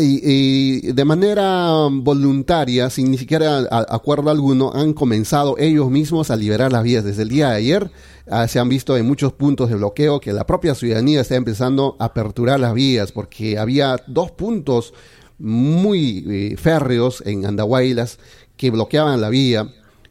y, 0.00 0.92
de 0.92 1.04
manera 1.04 1.88
voluntaria, 1.90 2.88
sin 2.88 3.10
ni 3.10 3.18
siquiera 3.18 3.66
acuerdo 3.70 4.30
alguno, 4.30 4.72
han 4.72 4.94
comenzado 4.94 5.56
ellos 5.58 5.90
mismos 5.90 6.30
a 6.30 6.36
liberar 6.36 6.72
las 6.72 6.82
vías. 6.82 7.04
Desde 7.04 7.22
el 7.22 7.28
día 7.28 7.50
de 7.50 7.56
ayer 7.56 7.90
ah, 8.30 8.48
se 8.48 8.58
han 8.58 8.70
visto 8.70 8.96
en 8.96 9.06
muchos 9.06 9.34
puntos 9.34 9.68
de 9.68 9.76
bloqueo 9.76 10.18
que 10.18 10.32
la 10.32 10.46
propia 10.46 10.74
ciudadanía 10.74 11.20
está 11.20 11.34
empezando 11.36 11.96
a 11.98 12.06
aperturar 12.06 12.58
las 12.58 12.72
vías 12.72 13.12
porque 13.12 13.58
había 13.58 13.96
dos 14.06 14.30
puntos 14.30 14.94
muy 15.38 16.24
eh, 16.26 16.56
férreos 16.56 17.22
en 17.26 17.44
Andahuaylas 17.44 18.18
que 18.56 18.70
bloqueaban 18.70 19.20
la 19.20 19.28
vía 19.28 19.68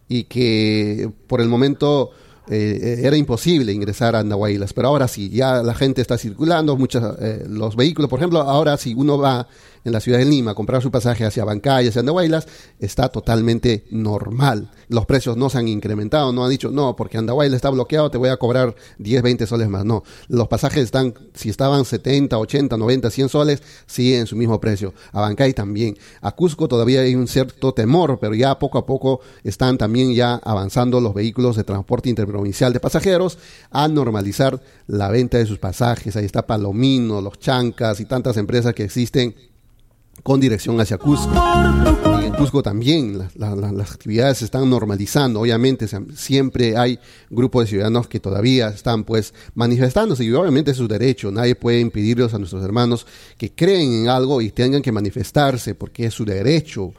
y 0.07 0.25
que 0.25 1.09
por 1.25 1.41
el 1.41 1.47
momento 1.47 2.11
eh, 2.49 3.01
era 3.03 3.15
imposible 3.15 3.71
ingresar 3.71 4.15
a 4.15 4.19
Andahuaylas, 4.19 4.73
pero 4.73 4.87
ahora 4.87 5.07
sí, 5.07 5.29
ya 5.29 5.61
la 5.61 5.73
gente 5.73 6.01
está 6.01 6.17
circulando, 6.17 6.75
muchos 6.75 7.15
eh, 7.19 7.45
los 7.47 7.75
vehículos, 7.75 8.09
por 8.09 8.19
ejemplo, 8.19 8.41
ahora 8.41 8.77
si 8.77 8.93
uno 8.93 9.17
va 9.17 9.47
en 9.83 9.91
la 9.91 9.99
ciudad 9.99 10.19
de 10.19 10.25
Lima, 10.25 10.53
comprar 10.53 10.81
su 10.81 10.91
pasaje 10.91 11.25
hacia 11.25 11.43
Bancay, 11.43 11.87
hacia 11.87 12.01
Andahuaylas, 12.01 12.47
está 12.79 13.09
totalmente 13.09 13.85
normal. 13.89 14.69
Los 14.89 15.05
precios 15.05 15.37
no 15.37 15.49
se 15.49 15.57
han 15.57 15.67
incrementado, 15.67 16.31
no 16.31 16.43
han 16.43 16.51
dicho, 16.51 16.69
no, 16.69 16.95
porque 16.95 17.17
Andahuaylas 17.17 17.55
está 17.55 17.69
bloqueado, 17.69 18.11
te 18.11 18.17
voy 18.17 18.29
a 18.29 18.37
cobrar 18.37 18.75
10, 18.99 19.23
20 19.23 19.47
soles 19.47 19.69
más. 19.69 19.85
No, 19.85 20.03
los 20.27 20.47
pasajes 20.47 20.83
están, 20.83 21.13
si 21.33 21.49
estaban 21.49 21.85
70, 21.85 22.37
80, 22.37 22.77
90, 22.77 23.09
100 23.09 23.29
soles, 23.29 23.63
siguen 23.87 24.21
en 24.21 24.27
su 24.27 24.35
mismo 24.35 24.59
precio. 24.59 24.93
A 25.11 25.21
Bancay 25.21 25.53
también. 25.53 25.97
A 26.21 26.31
Cusco 26.31 26.67
todavía 26.67 27.01
hay 27.01 27.15
un 27.15 27.27
cierto 27.27 27.73
temor, 27.73 28.19
pero 28.19 28.35
ya 28.35 28.59
poco 28.59 28.77
a 28.77 28.85
poco 28.85 29.21
están 29.43 29.77
también 29.77 30.13
ya 30.13 30.35
avanzando 30.35 31.01
los 31.01 31.13
vehículos 31.13 31.55
de 31.55 31.63
transporte 31.63 32.09
interprovincial 32.31 32.73
de 32.73 32.79
pasajeros 32.79 33.37
a 33.69 33.87
normalizar 33.87 34.61
la 34.87 35.09
venta 35.09 35.37
de 35.37 35.45
sus 35.45 35.59
pasajes. 35.59 36.15
Ahí 36.15 36.25
está 36.25 36.47
Palomino, 36.47 37.21
los 37.21 37.39
Chancas 37.39 37.99
y 37.99 38.05
tantas 38.05 38.37
empresas 38.37 38.73
que 38.73 38.83
existen 38.83 39.35
con 40.23 40.39
dirección 40.39 40.79
hacia 40.79 40.97
Cusco. 40.97 41.31
Y 42.21 42.25
en 42.25 42.33
Cusco 42.33 42.61
también 42.61 43.29
las 43.35 43.91
actividades 43.91 44.39
se 44.39 44.45
están 44.45 44.69
normalizando. 44.69 45.41
Obviamente 45.41 45.87
siempre 46.15 46.77
hay 46.77 46.99
grupos 47.29 47.63
de 47.63 47.69
ciudadanos 47.69 48.07
que 48.07 48.19
todavía 48.19 48.69
están 48.69 49.03
pues 49.03 49.33
manifestándose 49.55 50.23
y 50.23 50.31
obviamente 50.31 50.71
es 50.71 50.77
su 50.77 50.87
derecho. 50.87 51.31
Nadie 51.31 51.55
puede 51.55 51.79
impedirlos 51.79 52.33
a 52.33 52.37
nuestros 52.37 52.63
hermanos 52.63 53.05
que 53.37 53.53
creen 53.53 54.03
en 54.03 54.09
algo 54.09 54.41
y 54.41 54.51
tengan 54.51 54.81
que 54.81 54.91
manifestarse 54.91 55.75
porque 55.75 56.05
es 56.05 56.13
su 56.13 56.23
derecho 56.23 56.93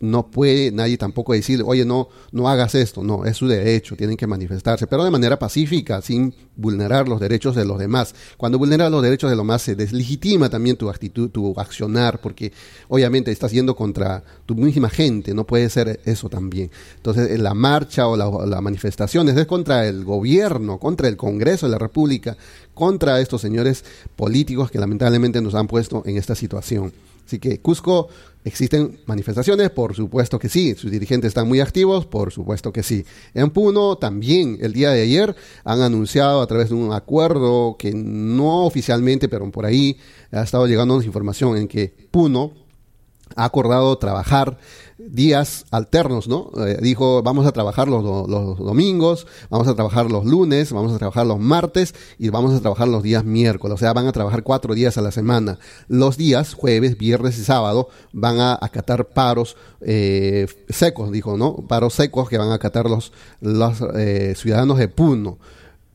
no 0.00 0.30
puede 0.30 0.70
nadie 0.70 0.96
tampoco 0.96 1.32
decir, 1.32 1.62
oye, 1.64 1.84
no, 1.84 2.08
no 2.32 2.48
hagas 2.48 2.74
esto, 2.74 3.02
no, 3.02 3.24
es 3.24 3.36
su 3.36 3.48
derecho, 3.48 3.96
tienen 3.96 4.16
que 4.16 4.26
manifestarse, 4.26 4.86
pero 4.86 5.04
de 5.04 5.10
manera 5.10 5.38
pacífica, 5.38 6.00
sin 6.02 6.34
vulnerar 6.56 7.08
los 7.08 7.20
derechos 7.20 7.56
de 7.56 7.64
los 7.64 7.78
demás. 7.78 8.14
Cuando 8.36 8.58
vulneras 8.58 8.90
los 8.90 9.02
derechos 9.02 9.30
de 9.30 9.36
los 9.36 9.44
demás, 9.44 9.62
se 9.62 9.74
deslegitima 9.74 10.48
también 10.48 10.76
tu 10.76 10.88
actitud, 10.88 11.30
tu 11.30 11.58
accionar, 11.58 12.20
porque 12.20 12.52
obviamente 12.88 13.30
estás 13.30 13.52
yendo 13.52 13.74
contra 13.74 14.22
tu 14.46 14.54
misma 14.54 14.88
gente, 14.88 15.34
no 15.34 15.44
puede 15.44 15.68
ser 15.70 16.00
eso 16.04 16.28
también. 16.28 16.70
Entonces, 16.96 17.38
la 17.38 17.54
marcha 17.54 18.06
o 18.06 18.16
la, 18.16 18.30
la 18.46 18.60
manifestación 18.60 19.28
es 19.28 19.46
contra 19.46 19.86
el 19.86 20.04
gobierno, 20.04 20.78
contra 20.78 21.08
el 21.08 21.16
Congreso 21.16 21.66
de 21.66 21.72
la 21.72 21.78
República, 21.78 22.36
contra 22.74 23.20
estos 23.20 23.40
señores 23.40 23.84
políticos 24.16 24.70
que 24.70 24.78
lamentablemente 24.78 25.40
nos 25.40 25.54
han 25.54 25.66
puesto 25.66 26.02
en 26.06 26.16
esta 26.16 26.34
situación. 26.34 26.92
Así 27.28 27.38
que 27.40 27.60
Cusco, 27.60 28.08
¿existen 28.42 29.00
manifestaciones? 29.04 29.68
Por 29.68 29.94
supuesto 29.94 30.38
que 30.38 30.48
sí. 30.48 30.74
Sus 30.76 30.90
dirigentes 30.90 31.28
están 31.28 31.46
muy 31.46 31.60
activos, 31.60 32.06
por 32.06 32.32
supuesto 32.32 32.72
que 32.72 32.82
sí. 32.82 33.04
En 33.34 33.50
Puno 33.50 33.98
también, 33.98 34.56
el 34.62 34.72
día 34.72 34.92
de 34.92 35.02
ayer, 35.02 35.36
han 35.62 35.82
anunciado 35.82 36.40
a 36.40 36.46
través 36.46 36.70
de 36.70 36.76
un 36.76 36.90
acuerdo 36.94 37.76
que 37.78 37.92
no 37.92 38.64
oficialmente, 38.64 39.28
pero 39.28 39.50
por 39.50 39.66
ahí 39.66 39.98
ha 40.32 40.40
estado 40.40 40.66
llegando 40.66 41.02
información 41.02 41.58
en 41.58 41.68
que 41.68 41.92
Puno 42.10 42.54
ha 43.36 43.44
acordado 43.44 43.98
trabajar 43.98 44.56
días 44.98 45.64
alternos, 45.70 46.26
¿no? 46.26 46.50
Eh, 46.66 46.78
dijo, 46.82 47.22
vamos 47.22 47.46
a 47.46 47.52
trabajar 47.52 47.88
los, 47.88 48.02
los, 48.02 48.58
domingos, 48.58 49.26
vamos 49.48 49.68
a 49.68 49.74
trabajar 49.74 50.10
los 50.10 50.24
lunes, 50.24 50.72
vamos 50.72 50.92
a 50.92 50.98
trabajar 50.98 51.26
los 51.26 51.38
martes 51.38 51.94
y 52.18 52.30
vamos 52.30 52.52
a 52.54 52.60
trabajar 52.60 52.88
los 52.88 53.02
días 53.02 53.24
miércoles. 53.24 53.74
O 53.74 53.78
sea, 53.78 53.92
van 53.92 54.06
a 54.06 54.12
trabajar 54.12 54.42
cuatro 54.42 54.74
días 54.74 54.98
a 54.98 55.02
la 55.02 55.12
semana. 55.12 55.58
Los 55.86 56.16
días, 56.16 56.54
jueves, 56.54 56.98
viernes 56.98 57.38
y 57.38 57.44
sábado, 57.44 57.88
van 58.12 58.40
a 58.40 58.58
acatar 58.60 59.08
paros 59.08 59.56
eh, 59.80 60.48
secos, 60.68 61.12
dijo, 61.12 61.36
¿no? 61.36 61.54
Paros 61.68 61.94
secos 61.94 62.28
que 62.28 62.38
van 62.38 62.50
a 62.50 62.54
acatar 62.54 62.90
los, 62.90 63.12
los 63.40 63.80
eh, 63.94 64.34
ciudadanos 64.36 64.78
de 64.78 64.88
Puno 64.88 65.38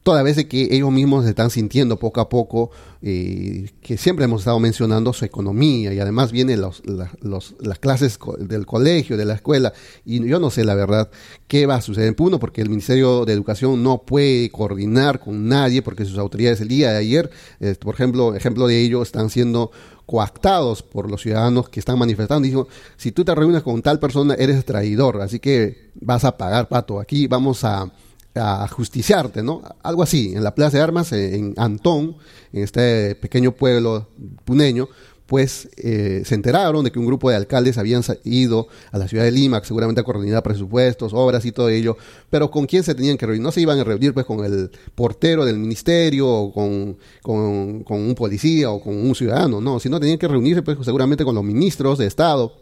toda 0.04 0.22
vez 0.22 0.46
que 0.46 0.68
ellos 0.72 0.92
mismos 0.92 1.24
se 1.24 1.30
están 1.30 1.50
sintiendo 1.50 1.98
poco 1.98 2.20
a 2.20 2.28
poco, 2.28 2.72
eh, 3.02 3.72
que 3.82 3.98
siempre 3.98 4.26
hemos 4.26 4.42
estado 4.42 4.60
mencionando 4.60 5.14
su 5.14 5.24
economía 5.24 5.94
y 5.94 6.00
además 6.00 6.32
vienen 6.32 6.60
los, 6.62 6.84
las 6.84 7.80
clases 7.80 8.20
del 8.40 8.66
colegio, 8.66 9.16
de 9.16 9.26
la 9.26 9.36
escuela, 9.36 9.74
y 10.06 10.26
yo 10.28 10.40
no 10.40 10.50
sé 10.50 10.66
la 10.66 10.76
verdad 10.76 11.10
qué 11.48 11.66
va 11.66 11.76
a 11.76 11.82
suceder 11.82 12.10
en 12.10 12.16
Puno, 12.16 12.38
porque 12.38 12.62
el 12.62 12.70
Ministerio 12.70 13.24
de 13.24 13.34
Educación 13.34 13.82
no 13.82 14.04
puede 14.04 14.50
coordinar 14.50 15.22
con 15.22 15.48
nadie, 15.48 15.82
porque 15.82 16.06
sus 16.06 16.18
autoridades 16.18 16.60
el 16.60 16.68
día 16.68 16.92
de 16.92 16.98
ayer, 16.98 17.32
eh, 17.62 17.76
por 17.80 17.96
ejemplo, 17.96 18.36
ejemplo 18.36 18.68
de 18.68 18.82
ello, 18.82 19.02
están 19.02 19.30
siendo 19.30 19.72
coactados 20.06 20.84
por 20.84 21.10
los 21.10 21.22
ciudadanos 21.22 21.70
que 21.70 21.80
están 21.80 21.98
manifestando. 21.98 22.46
Dijo, 22.46 22.68
si 22.98 23.14
tú 23.14 23.24
te 23.24 23.34
reúnes 23.34 23.64
con 23.64 23.82
tal 23.82 24.00
persona, 24.00 24.34
eres 24.34 24.66
traidor, 24.66 25.22
así 25.22 25.40
que 25.40 25.92
vas 25.96 26.26
a 26.26 26.38
pagar, 26.38 26.68
pato. 26.68 27.00
Aquí 27.00 27.28
vamos 27.28 27.64
a 27.64 27.90
a 28.36 28.68
justiciarte, 28.68 29.44
¿no? 29.44 29.62
Algo 29.84 30.04
así, 30.04 30.34
en 30.36 30.44
la 30.44 30.56
Plaza 30.56 30.78
de 30.78 30.84
Armas, 30.84 31.12
eh, 31.12 31.36
en 31.36 31.54
Antón, 31.58 32.16
en 32.52 32.63
este 32.63 33.16
pequeño 33.16 33.52
pueblo 33.52 34.08
puneño, 34.46 34.90
pues 35.25 35.70
eh, 35.78 36.24
se 36.25 36.36
enteraron 36.36 36.84
de 36.84 36.92
que 36.92 37.00
un 37.00 37.06
grupo 37.06 37.30
de 37.30 37.36
alcaldes 37.36 37.78
habían 37.78 38.04
ido 38.24 38.68
a 38.92 38.98
la 38.98 39.08
ciudad 39.08 39.24
de 39.24 39.32
Lima, 39.32 39.63
seguramente 39.63 40.02
a 40.02 40.04
coordinar 40.04 40.44
presupuestos, 40.44 41.13
obras 41.13 41.46
y 41.46 41.52
todo 41.52 41.70
ello, 41.70 41.98
pero 42.30 42.52
¿con 42.52 42.66
quién 42.66 42.84
se 42.84 42.94
tenían 42.94 43.18
que 43.18 43.25
reunir? 43.25 43.42
No 43.42 43.52
se 43.52 43.62
iban 43.62 43.80
a 43.80 43.84
reunir 43.84 44.13
pues 44.13 44.25
con 44.25 44.44
el 44.44 44.70
portero 44.96 45.46
del 45.46 45.58
ministerio 45.58 46.30
o 46.30 46.54
con, 46.54 46.98
con, 47.22 47.84
un 47.88 48.16
policía 48.16 48.70
o 48.70 48.82
con 48.82 48.96
un 48.96 49.16
ciudadano, 49.16 49.62
no, 49.62 49.80
sino 49.80 50.00
tenían 50.00 50.18
que 50.18 50.28
reunirse 50.28 50.62
pues 50.62 50.78
seguramente 50.84 51.24
con 51.24 51.36
los 51.36 51.44
ministros 51.44 51.98
de 51.98 52.06
Estado, 52.06 52.54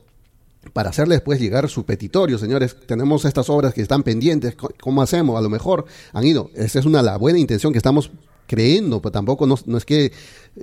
para 0.74 0.90
hacerles 0.92 1.18
después 1.18 1.40
llegar 1.40 1.70
su 1.70 1.86
petitorio, 1.86 2.38
señores, 2.38 2.76
tenemos 2.86 3.26
estas 3.26 3.50
obras 3.50 3.74
que 3.74 3.82
están 3.82 4.04
pendientes, 4.04 4.56
¿cómo 4.80 5.02
hacemos? 5.02 5.38
A 5.38 5.42
lo 5.42 5.50
mejor 5.50 5.86
han 6.14 6.24
ido, 6.24 6.52
esa 6.56 6.80
es 6.80 6.86
una 6.86 7.02
la 7.02 7.18
buena 7.18 7.40
intención 7.40 7.74
que 7.74 7.78
estamos 7.80 8.12
creyendo, 8.48 9.02
pues 9.02 9.12
tampoco 9.12 9.48
no, 9.48 9.78
es 9.78 9.86
que 9.86 10.06
eh, 10.06 10.12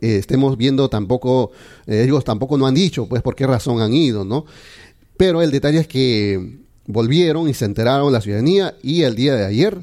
estemos 0.00 0.56
viendo 0.56 0.88
tampoco, 0.88 1.50
eh, 1.86 2.04
ellos 2.04 2.22
tampoco 2.22 2.56
no 2.58 2.66
han 2.66 2.74
dicho, 2.74 3.08
pues 3.08 3.22
por 3.22 3.34
qué 3.34 3.46
razón 3.46 3.80
han 3.80 3.92
ido, 3.92 4.24
¿no? 4.24 4.44
Pero 5.16 5.42
el 5.42 5.50
detalle 5.50 5.80
es 5.80 5.88
que 5.88 6.58
volvieron 6.86 7.48
y 7.48 7.54
se 7.54 7.64
enteraron 7.64 8.12
la 8.12 8.20
ciudadanía 8.20 8.76
y 8.82 9.02
el 9.02 9.14
día 9.16 9.34
de 9.34 9.44
ayer 9.44 9.78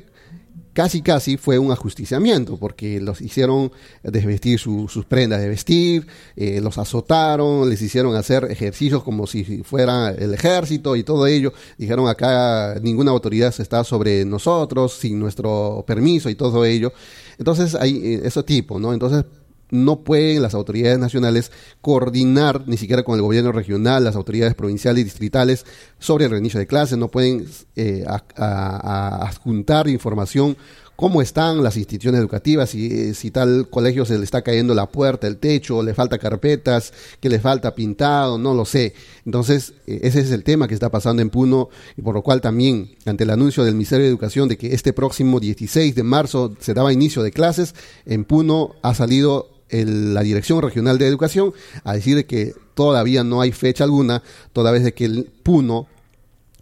casi 0.76 1.02
casi 1.02 1.38
fue 1.38 1.58
un 1.58 1.72
ajusticiamiento, 1.72 2.58
porque 2.58 3.00
los 3.00 3.22
hicieron 3.22 3.72
desvestir 4.04 4.60
sus 4.60 5.06
prendas 5.08 5.40
de 5.40 5.48
vestir, 5.48 6.06
eh, 6.36 6.60
los 6.62 6.78
azotaron, 6.78 7.70
les 7.70 7.82
hicieron 7.82 8.14
hacer 8.16 8.46
ejercicios 8.52 9.02
como 9.02 9.26
si 9.26 9.64
fuera 9.64 10.12
el 10.12 10.34
ejército 10.34 10.98
y 10.98 11.04
todo 11.04 11.28
ello. 11.28 11.54
Dijeron 11.78 12.10
acá 12.10 12.76
ninguna 12.82 13.12
autoridad 13.12 13.56
está 13.58 13.86
sobre 13.86 14.26
nosotros, 14.26 14.94
sin 14.94 15.18
nuestro 15.18 15.86
permiso 15.88 16.30
y 16.30 16.36
todo 16.36 16.66
ello. 16.66 16.92
Entonces 17.38 17.74
hay 17.74 17.96
eh, 17.96 18.22
ese 18.26 18.44
tipo, 18.44 18.78
¿no? 18.78 18.94
Entonces 18.94 19.24
no 19.70 20.02
pueden 20.02 20.42
las 20.42 20.54
autoridades 20.54 21.00
nacionales 21.00 21.52
coordinar 21.82 22.68
ni 22.68 22.78
siquiera 22.78 23.04
con 23.04 23.16
el 23.16 23.22
gobierno 23.22 23.52
regional, 23.52 24.04
las 24.04 24.16
autoridades 24.16 24.56
provinciales 24.56 25.02
y 25.02 25.06
distritales 25.06 25.66
sobre 26.00 26.26
el 26.26 26.32
reinicio 26.32 26.60
de 26.60 26.68
clases, 26.68 26.98
no 26.98 27.10
pueden 27.10 27.46
eh, 27.76 28.06
adjuntar 28.36 29.88
información 29.88 30.58
cómo 30.96 31.22
están 31.22 31.62
las 31.62 31.78
instituciones 31.78 32.20
educativas, 32.20 32.70
si, 32.70 32.88
eh, 32.88 33.14
si 33.14 33.32
tal 33.32 33.68
colegio 33.70 34.06
se 34.06 34.18
le 34.18 34.24
está 34.24 34.42
cayendo 34.42 34.74
la 34.74 34.88
puerta, 34.88 35.28
el 35.28 35.38
techo, 35.38 35.84
le 35.84 35.94
falta 35.94 36.18
carpetas, 36.18 36.94
que 37.20 37.30
le 37.30 37.40
falta 37.40 37.76
pintado, 37.76 38.38
no 38.38 38.54
lo 38.54 38.66
sé. 38.66 38.94
Entonces, 39.26 39.74
eh, 39.88 40.00
ese 40.04 40.22
es 40.22 40.32
el 40.32 40.44
tema 40.44 40.68
que 40.68 40.74
está 40.74 40.90
pasando 40.90 41.22
en 41.22 41.30
Puno 41.30 41.70
y 41.98 42.02
por 42.02 42.16
lo 42.16 42.22
cual 42.22 42.42
también, 42.42 42.96
ante 43.06 43.24
el 43.24 43.30
anuncio 43.30 43.64
del 43.64 43.74
Ministerio 43.74 44.06
de 44.06 44.10
Educación 44.10 44.48
de 44.48 44.58
que 44.58 44.74
este 44.74 44.94
próximo 44.94 45.40
16 45.40 45.96
de 45.96 46.04
marzo 46.04 46.56
se 46.60 46.74
daba 46.74 46.94
inicio 46.94 47.24
de 47.24 47.32
clases, 47.32 47.76
en 48.06 48.24
Puno 48.24 48.76
ha 48.82 48.94
salido 48.94 49.55
la 49.84 50.22
Dirección 50.22 50.62
Regional 50.62 50.98
de 50.98 51.08
Educación 51.08 51.54
a 51.84 51.94
decir 51.94 52.26
que 52.26 52.54
todavía 52.74 53.24
no 53.24 53.42
hay 53.42 53.52
fecha 53.52 53.84
alguna, 53.84 54.22
toda 54.54 54.72
vez 54.72 54.84
de 54.84 54.94
que 54.94 55.06
el 55.06 55.26
Puno 55.44 55.88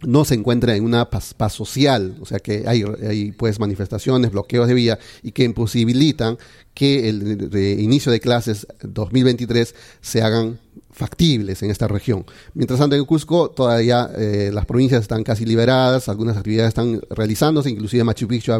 no 0.02 0.24
se 0.24 0.34
encuentra 0.34 0.76
en 0.76 0.84
una 0.84 1.08
paz, 1.10 1.34
social, 1.52 2.16
o 2.20 2.26
sea 2.26 2.38
que 2.38 2.64
hay, 2.66 2.84
hay, 3.06 3.32
pues 3.32 3.58
manifestaciones, 3.58 4.32
bloqueos 4.32 4.68
de 4.68 4.74
vía 4.74 4.98
y 5.22 5.32
que 5.32 5.44
imposibilitan 5.44 6.38
que 6.74 7.08
el 7.08 7.80
inicio 7.80 8.12
de 8.12 8.20
clases 8.20 8.66
2023 8.82 9.74
se 10.00 10.22
hagan 10.22 10.58
factibles 10.94 11.62
en 11.62 11.70
esta 11.70 11.88
región. 11.88 12.24
Mientras 12.54 12.78
tanto 12.78 12.94
en 12.94 13.04
Cusco 13.04 13.50
todavía 13.50 14.08
eh, 14.16 14.50
las 14.52 14.64
provincias 14.64 15.02
están 15.02 15.24
casi 15.24 15.44
liberadas, 15.44 16.08
algunas 16.08 16.36
actividades 16.36 16.68
están 16.68 17.00
realizándose, 17.10 17.68
inclusive 17.68 18.04
Machu 18.04 18.28
Picchu 18.28 18.52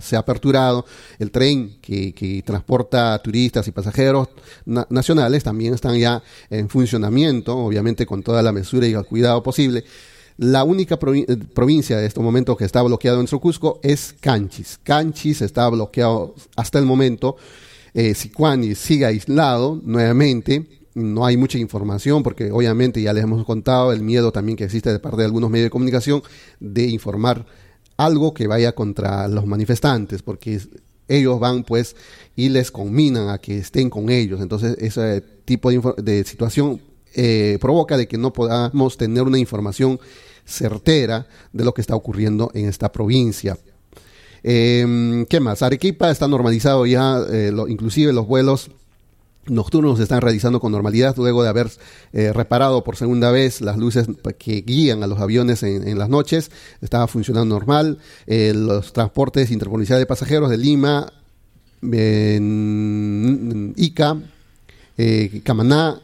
se 0.00 0.16
ha 0.16 0.18
aperturado, 0.18 0.86
el 1.18 1.32
tren 1.32 1.78
que, 1.80 2.42
transporta 2.46 3.18
turistas 3.18 3.66
y 3.66 3.72
pasajeros 3.72 4.28
nacionales 4.64 5.42
también 5.42 5.74
están 5.74 5.98
ya 5.98 6.22
en 6.48 6.68
funcionamiento, 6.68 7.56
obviamente 7.56 8.06
con 8.06 8.22
toda 8.22 8.40
la 8.42 8.52
mesura 8.52 8.86
y 8.86 8.92
el 8.92 9.04
cuidado 9.04 9.42
posible. 9.42 9.84
La 10.36 10.64
única 10.64 10.98
eh, 11.14 11.36
provincia 11.54 11.96
de 11.96 12.06
este 12.06 12.20
momento 12.20 12.56
que 12.56 12.64
está 12.64 12.82
bloqueado 12.82 13.18
en 13.18 13.22
nuestro 13.22 13.40
Cusco 13.40 13.80
es 13.82 14.14
Canchis. 14.20 14.78
Canchis 14.82 15.42
está 15.42 15.68
bloqueado 15.68 16.34
hasta 16.56 16.78
el 16.78 16.86
momento. 16.86 17.36
Eh, 17.94 18.14
Sicuani 18.14 18.74
sigue 18.74 19.06
aislado 19.06 19.80
nuevamente. 19.84 20.66
No 20.94 21.26
hay 21.26 21.36
mucha 21.36 21.58
información 21.58 22.22
porque 22.22 22.52
obviamente 22.52 23.02
ya 23.02 23.12
les 23.12 23.24
hemos 23.24 23.44
contado 23.44 23.92
el 23.92 24.02
miedo 24.02 24.30
también 24.30 24.56
que 24.56 24.64
existe 24.64 24.92
de 24.92 25.00
parte 25.00 25.18
de 25.18 25.24
algunos 25.24 25.50
medios 25.50 25.66
de 25.66 25.70
comunicación 25.70 26.22
de 26.60 26.86
informar 26.86 27.46
algo 27.96 28.32
que 28.32 28.46
vaya 28.46 28.72
contra 28.74 29.26
los 29.28 29.46
manifestantes 29.46 30.22
porque 30.22 30.60
ellos 31.08 31.40
van 31.40 31.64
pues 31.64 31.96
y 32.36 32.48
les 32.48 32.70
conminan 32.70 33.28
a 33.28 33.38
que 33.38 33.58
estén 33.58 33.90
con 33.90 34.08
ellos. 34.08 34.40
Entonces 34.40 34.76
ese 34.78 35.20
tipo 35.44 35.70
de, 35.70 36.24
situación 36.24 36.80
eh, 37.14 37.58
provoca 37.60 37.96
de 37.96 38.08
que 38.08 38.18
no 38.18 38.32
podamos 38.32 38.96
tener 38.96 39.24
una 39.24 39.38
información 39.38 39.98
certera 40.44 41.26
de 41.52 41.64
lo 41.64 41.74
que 41.74 41.80
está 41.80 41.96
ocurriendo 41.96 42.50
en 42.54 42.68
esta 42.68 42.92
provincia. 42.92 43.58
Em, 44.42 45.24
¿Qué 45.26 45.40
más? 45.40 45.62
Arequipa 45.62 46.10
está 46.10 46.28
normalizado 46.28 46.84
ya, 46.84 47.18
eh, 47.30 47.50
inclusive 47.68 48.12
los 48.12 48.26
vuelos 48.26 48.70
nocturnos 49.46 49.98
se 49.98 50.04
están 50.04 50.20
realizando 50.20 50.60
con 50.60 50.72
normalidad 50.72 51.14
luego 51.16 51.42
de 51.42 51.48
haber 51.48 51.70
eh, 52.12 52.32
reparado 52.32 52.84
por 52.84 52.96
segunda 52.96 53.30
vez 53.30 53.60
las 53.60 53.76
luces 53.76 54.06
que 54.38 54.62
guían 54.62 55.02
a 55.02 55.06
los 55.06 55.20
aviones 55.20 55.62
en, 55.62 55.98
las 55.98 56.08
noches. 56.08 56.50
Estaba 56.80 57.06
funcionando 57.06 57.54
normal. 57.54 57.98
los 58.26 58.92
transportes 58.92 59.50
interprovinciales 59.50 60.02
de 60.02 60.06
pasajeros 60.06 60.50
de 60.50 60.58
Lima, 60.58 61.12
Ica, 63.76 64.16
Camaná, 65.44 66.00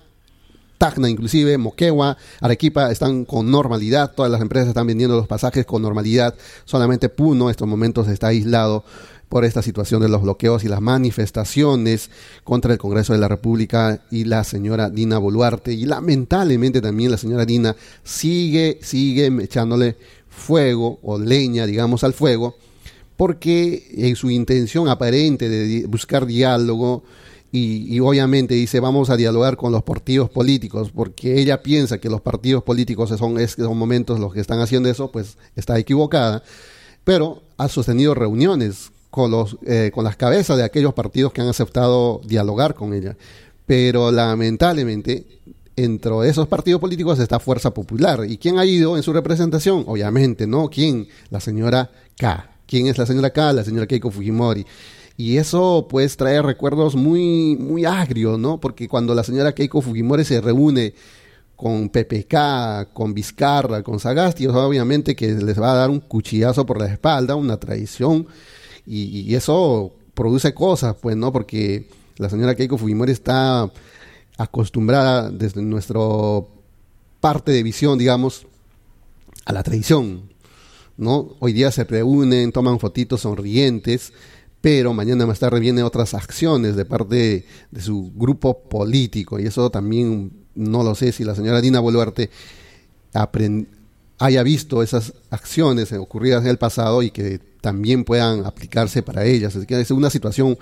Tacna 0.80 1.10
inclusive, 1.10 1.58
Moquegua, 1.58 2.16
Arequipa 2.40 2.90
están 2.90 3.26
con 3.26 3.50
normalidad, 3.50 4.14
todas 4.14 4.32
las 4.32 4.40
empresas 4.40 4.68
están 4.68 4.86
vendiendo 4.86 5.14
los 5.14 5.26
pasajes 5.26 5.66
con 5.66 5.82
normalidad, 5.82 6.34
solamente 6.64 7.10
Puno 7.10 7.44
en 7.44 7.50
estos 7.50 7.68
momentos 7.68 8.08
está 8.08 8.28
aislado 8.28 8.82
por 9.30 9.44
esta 9.44 9.62
situación 9.62 10.02
de 10.02 10.08
los 10.08 10.22
bloqueos 10.22 10.64
y 10.64 10.68
las 10.68 10.80
manifestaciones 10.80 12.10
contra 12.42 12.72
el 12.72 12.80
Congreso 12.80 13.12
de 13.12 13.20
la 13.20 13.28
República 13.28 14.02
y 14.10 14.24
la 14.24 14.42
señora 14.42 14.90
Dina 14.90 15.18
Boluarte. 15.18 15.72
Y 15.72 15.86
lamentablemente 15.86 16.80
también 16.80 17.12
la 17.12 17.16
señora 17.16 17.46
Dina 17.46 17.76
sigue, 18.02 18.80
sigue 18.82 19.30
echándole 19.40 19.96
fuego 20.28 20.98
o 21.04 21.16
leña, 21.16 21.64
digamos, 21.64 22.02
al 22.02 22.12
fuego, 22.12 22.56
porque 23.16 23.86
en 23.98 24.16
su 24.16 24.30
intención 24.30 24.88
aparente 24.88 25.48
de 25.48 25.86
buscar 25.86 26.26
diálogo, 26.26 27.04
y, 27.52 27.98
obviamente 27.98 28.54
dice 28.54 28.78
vamos 28.78 29.10
a 29.10 29.16
dialogar 29.16 29.56
con 29.56 29.72
los 29.72 29.82
partidos 29.82 30.30
políticos 30.30 30.92
porque 30.94 31.40
ella 31.40 31.64
piensa 31.64 31.98
que 31.98 32.08
los 32.08 32.20
partidos 32.20 32.62
políticos 32.62 33.10
son 33.18 33.40
estos 33.40 33.74
momentos 33.74 34.20
los 34.20 34.32
que 34.32 34.38
están 34.38 34.60
haciendo 34.60 34.88
eso 34.88 35.10
pues 35.10 35.36
está 35.56 35.76
equivocada 35.76 36.44
pero 37.02 37.42
ha 37.56 37.68
sostenido 37.68 38.14
reuniones 38.14 38.92
con 39.10 39.30
los 39.30 39.58
eh, 39.66 39.90
con 39.92 40.04
las 40.04 40.16
cabezas 40.16 40.56
de 40.56 40.64
aquellos 40.64 40.94
partidos 40.94 41.32
que 41.32 41.40
han 41.40 41.48
aceptado 41.48 42.20
dialogar 42.24 42.74
con 42.74 42.94
ella. 42.94 43.16
Pero 43.66 44.10
lamentablemente 44.10 45.26
entre 45.76 46.28
esos 46.28 46.48
partidos 46.48 46.80
políticos 46.80 47.18
está 47.18 47.40
Fuerza 47.40 47.72
Popular. 47.72 48.24
Y 48.28 48.38
quién 48.38 48.58
ha 48.58 48.64
ido 48.64 48.96
en 48.96 49.02
su 49.02 49.12
representación 49.12 49.84
obviamente 49.86 50.46
no 50.46 50.68
quién 50.68 51.08
la 51.30 51.40
señora 51.40 51.90
K. 52.16 52.50
Quién 52.66 52.86
es 52.86 52.98
la 52.98 53.06
señora 53.06 53.30
K 53.30 53.52
la 53.52 53.64
señora 53.64 53.86
Keiko 53.86 54.10
Fujimori. 54.10 54.66
Y 55.16 55.36
eso 55.36 55.86
pues 55.90 56.16
trae 56.16 56.40
recuerdos 56.40 56.96
muy, 56.96 57.56
muy 57.56 57.84
agrios, 57.84 58.38
¿no? 58.38 58.58
Porque 58.58 58.88
cuando 58.88 59.14
la 59.14 59.22
señora 59.22 59.52
Keiko 59.54 59.82
Fujimori 59.82 60.24
se 60.24 60.40
reúne 60.40 60.94
con 61.60 61.90
PPK, 61.90 62.94
con 62.94 63.12
Vizcarra, 63.12 63.82
con 63.82 64.00
Sagasti, 64.00 64.46
obviamente 64.46 65.14
que 65.14 65.34
les 65.34 65.60
va 65.60 65.72
a 65.72 65.74
dar 65.74 65.90
un 65.90 66.00
cuchillazo 66.00 66.64
por 66.64 66.78
la 66.78 66.86
espalda, 66.86 67.34
una 67.34 67.58
traición, 67.58 68.26
y, 68.86 69.34
eso 69.34 69.92
produce 70.14 70.54
cosas, 70.54 70.96
pues, 71.00 71.16
¿no? 71.16 71.32
Porque 71.32 71.88
la 72.16 72.28
señora 72.28 72.54
Keiko 72.54 72.78
Fujimori 72.78 73.12
está 73.12 73.70
acostumbrada 74.36 75.30
desde 75.30 75.62
nuestra 75.62 76.00
parte 77.20 77.52
de 77.52 77.62
visión, 77.62 77.98
digamos, 77.98 78.46
a 79.44 79.52
la 79.52 79.62
traición, 79.62 80.30
¿no? 80.96 81.36
Hoy 81.40 81.52
día 81.52 81.70
se 81.70 81.84
reúnen, 81.84 82.52
toman 82.52 82.78
fotitos 82.78 83.22
sonrientes, 83.22 84.12
pero 84.60 84.92
mañana 84.92 85.26
más 85.26 85.38
tarde 85.38 85.60
vienen 85.60 85.84
otras 85.84 86.14
acciones 86.14 86.76
de 86.76 86.84
parte 86.84 87.46
de, 87.70 87.80
su 87.80 88.12
grupo 88.14 88.62
político 88.62 89.38
y 89.38 89.46
eso 89.46 89.70
también 89.70 90.32
no 90.54 90.82
lo 90.82 90.94
sé 90.94 91.12
si 91.12 91.24
la 91.24 91.34
señora 91.34 91.60
Dina 91.60 91.80
Boluarte 91.80 92.30
haya 94.18 94.42
visto 94.42 94.82
esas 94.82 95.14
acciones 95.30 95.92
ocurridas 95.92 96.42
en 96.42 96.50
el 96.50 96.58
pasado 96.58 97.02
y 97.02 97.10
que 97.10 97.40
también 97.60 98.04
puedan 98.04 98.46
aplicarse 98.46 99.02
para 99.02 99.24
ellas. 99.24 99.54
Es 99.56 99.66
que 99.66 99.80
es 99.80 99.90
una 99.90 100.10
situación 100.10 100.58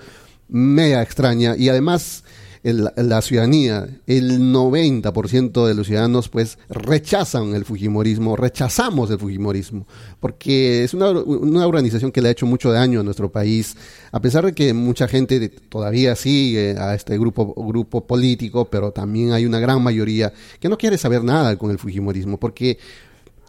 mega 0.47 1.01
extraña 1.01 1.55
y 1.57 1.69
además 1.69 2.23
la 2.61 3.21
ciudadanía, 3.21 3.87
el 4.05 4.53
90% 4.53 5.65
de 5.65 5.73
los 5.73 5.87
ciudadanos 5.87 6.27
pues 6.27 6.57
rechazan 6.67 7.55
el 7.55 7.63
Fujimorismo, 7.63 8.35
rechazamos 8.35 9.09
el 9.11 9.17
Fujimorismo, 9.17 9.87
porque 10.19 10.83
es 10.83 10.93
una, 10.93 11.11
una, 11.11 11.65
organización 11.65 12.11
que 12.11 12.21
le 12.21 12.27
ha 12.27 12.31
hecho 12.31 12.45
mucho 12.45 12.71
daño 12.71 12.99
a 12.99 13.03
nuestro 13.03 13.31
país, 13.31 13.77
a 14.11 14.19
pesar 14.19 14.45
de 14.45 14.53
que 14.53 14.73
mucha 14.73 15.07
gente 15.07 15.47
todavía 15.47 16.17
sigue 16.17 16.75
a 16.77 16.95
este 16.95 17.17
grupo, 17.17 17.53
grupo 17.55 18.05
político, 18.05 18.65
pero 18.65 18.91
también 18.91 19.31
hay 19.31 19.45
una 19.45 19.59
gran 19.59 19.81
mayoría 19.81 20.33
que 20.59 20.67
no 20.67 20.77
quiere 20.77 20.97
saber 20.97 21.23
nada 21.23 21.57
con 21.57 21.71
el 21.71 21.79
Fujimorismo, 21.79 22.37
porque 22.37 22.77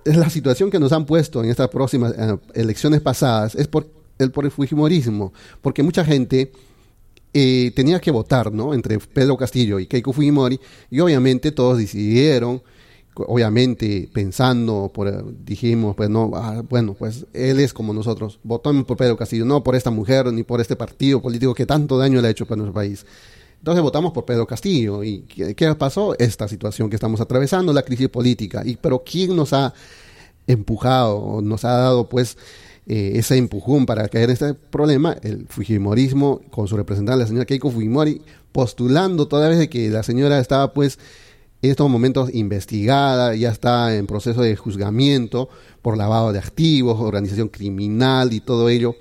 la 0.04 0.30
situación 0.30 0.70
que 0.70 0.78
nos 0.78 0.92
han 0.92 1.06
puesto 1.06 1.42
en 1.42 1.50
estas 1.50 1.68
próximas 1.68 2.14
eh, 2.16 2.36
elecciones 2.54 3.00
pasadas 3.00 3.54
es 3.54 3.68
por 3.68 3.88
el, 4.18 4.30
por 4.30 4.44
el 4.44 4.50
Fujimorismo, 4.50 5.32
porque 5.60 5.82
mucha 5.82 6.04
gente 6.04 6.52
eh, 7.32 7.72
tenía 7.74 8.00
que 8.00 8.10
votar, 8.10 8.52
¿no? 8.52 8.74
Entre 8.74 8.98
Pedro 8.98 9.36
Castillo 9.36 9.78
y 9.78 9.86
Keiko 9.86 10.12
Fujimori, 10.12 10.60
y 10.90 11.00
obviamente 11.00 11.52
todos 11.52 11.78
decidieron, 11.78 12.62
obviamente 13.14 14.08
pensando, 14.12 14.90
por, 14.92 15.34
dijimos, 15.44 15.94
pues 15.96 16.08
no, 16.10 16.30
ah, 16.34 16.62
bueno, 16.68 16.94
pues 16.94 17.26
él 17.32 17.60
es 17.60 17.72
como 17.72 17.92
nosotros, 17.92 18.40
votamos 18.42 18.84
por 18.84 18.96
Pedro 18.96 19.16
Castillo, 19.16 19.44
no 19.44 19.62
por 19.62 19.74
esta 19.74 19.90
mujer 19.90 20.32
ni 20.32 20.42
por 20.42 20.60
este 20.60 20.76
partido 20.76 21.20
político 21.20 21.54
que 21.54 21.66
tanto 21.66 21.98
daño 21.98 22.20
le 22.20 22.28
ha 22.28 22.30
hecho 22.30 22.46
para 22.46 22.56
nuestro 22.58 22.74
país. 22.74 23.04
Entonces 23.60 23.82
votamos 23.82 24.12
por 24.12 24.24
Pedro 24.24 24.46
Castillo. 24.46 25.04
¿Y 25.04 25.20
qué, 25.54 25.74
pasó? 25.74 26.16
Esta 26.18 26.48
situación 26.48 26.88
que 26.88 26.96
estamos 26.96 27.20
atravesando, 27.20 27.72
la 27.72 27.82
crisis 27.82 28.08
política. 28.08 28.62
Y, 28.64 28.76
pero 28.76 29.04
¿quién 29.04 29.36
nos 29.36 29.52
ha 29.52 29.74
empujado, 30.46 31.40
nos 31.42 31.64
ha 31.66 31.72
dado 31.72 32.08
pues 32.08 32.38
eh, 32.86 33.12
ese 33.16 33.36
empujón 33.36 33.84
para 33.84 34.08
caer 34.08 34.24
en 34.24 34.30
este 34.30 34.54
problema, 34.54 35.14
el 35.22 35.46
Fujimorismo 35.46 36.40
con 36.50 36.66
su 36.66 36.76
representante, 36.76 37.20
la 37.20 37.26
señora 37.26 37.44
Keiko 37.44 37.70
Fujimori, 37.70 38.22
postulando 38.50 39.28
toda 39.28 39.48
vez 39.48 39.68
que 39.68 39.90
la 39.90 40.02
señora 40.02 40.40
estaba 40.40 40.72
pues 40.72 40.98
en 41.62 41.70
estos 41.70 41.90
momentos 41.90 42.34
investigada, 42.34 43.34
ya 43.34 43.50
está 43.50 43.94
en 43.94 44.06
proceso 44.06 44.40
de 44.40 44.56
juzgamiento 44.56 45.50
por 45.82 45.98
lavado 45.98 46.32
de 46.32 46.38
activos, 46.38 46.98
organización 46.98 47.48
criminal 47.48 48.32
y 48.32 48.40
todo 48.40 48.70
ello, 48.70 48.96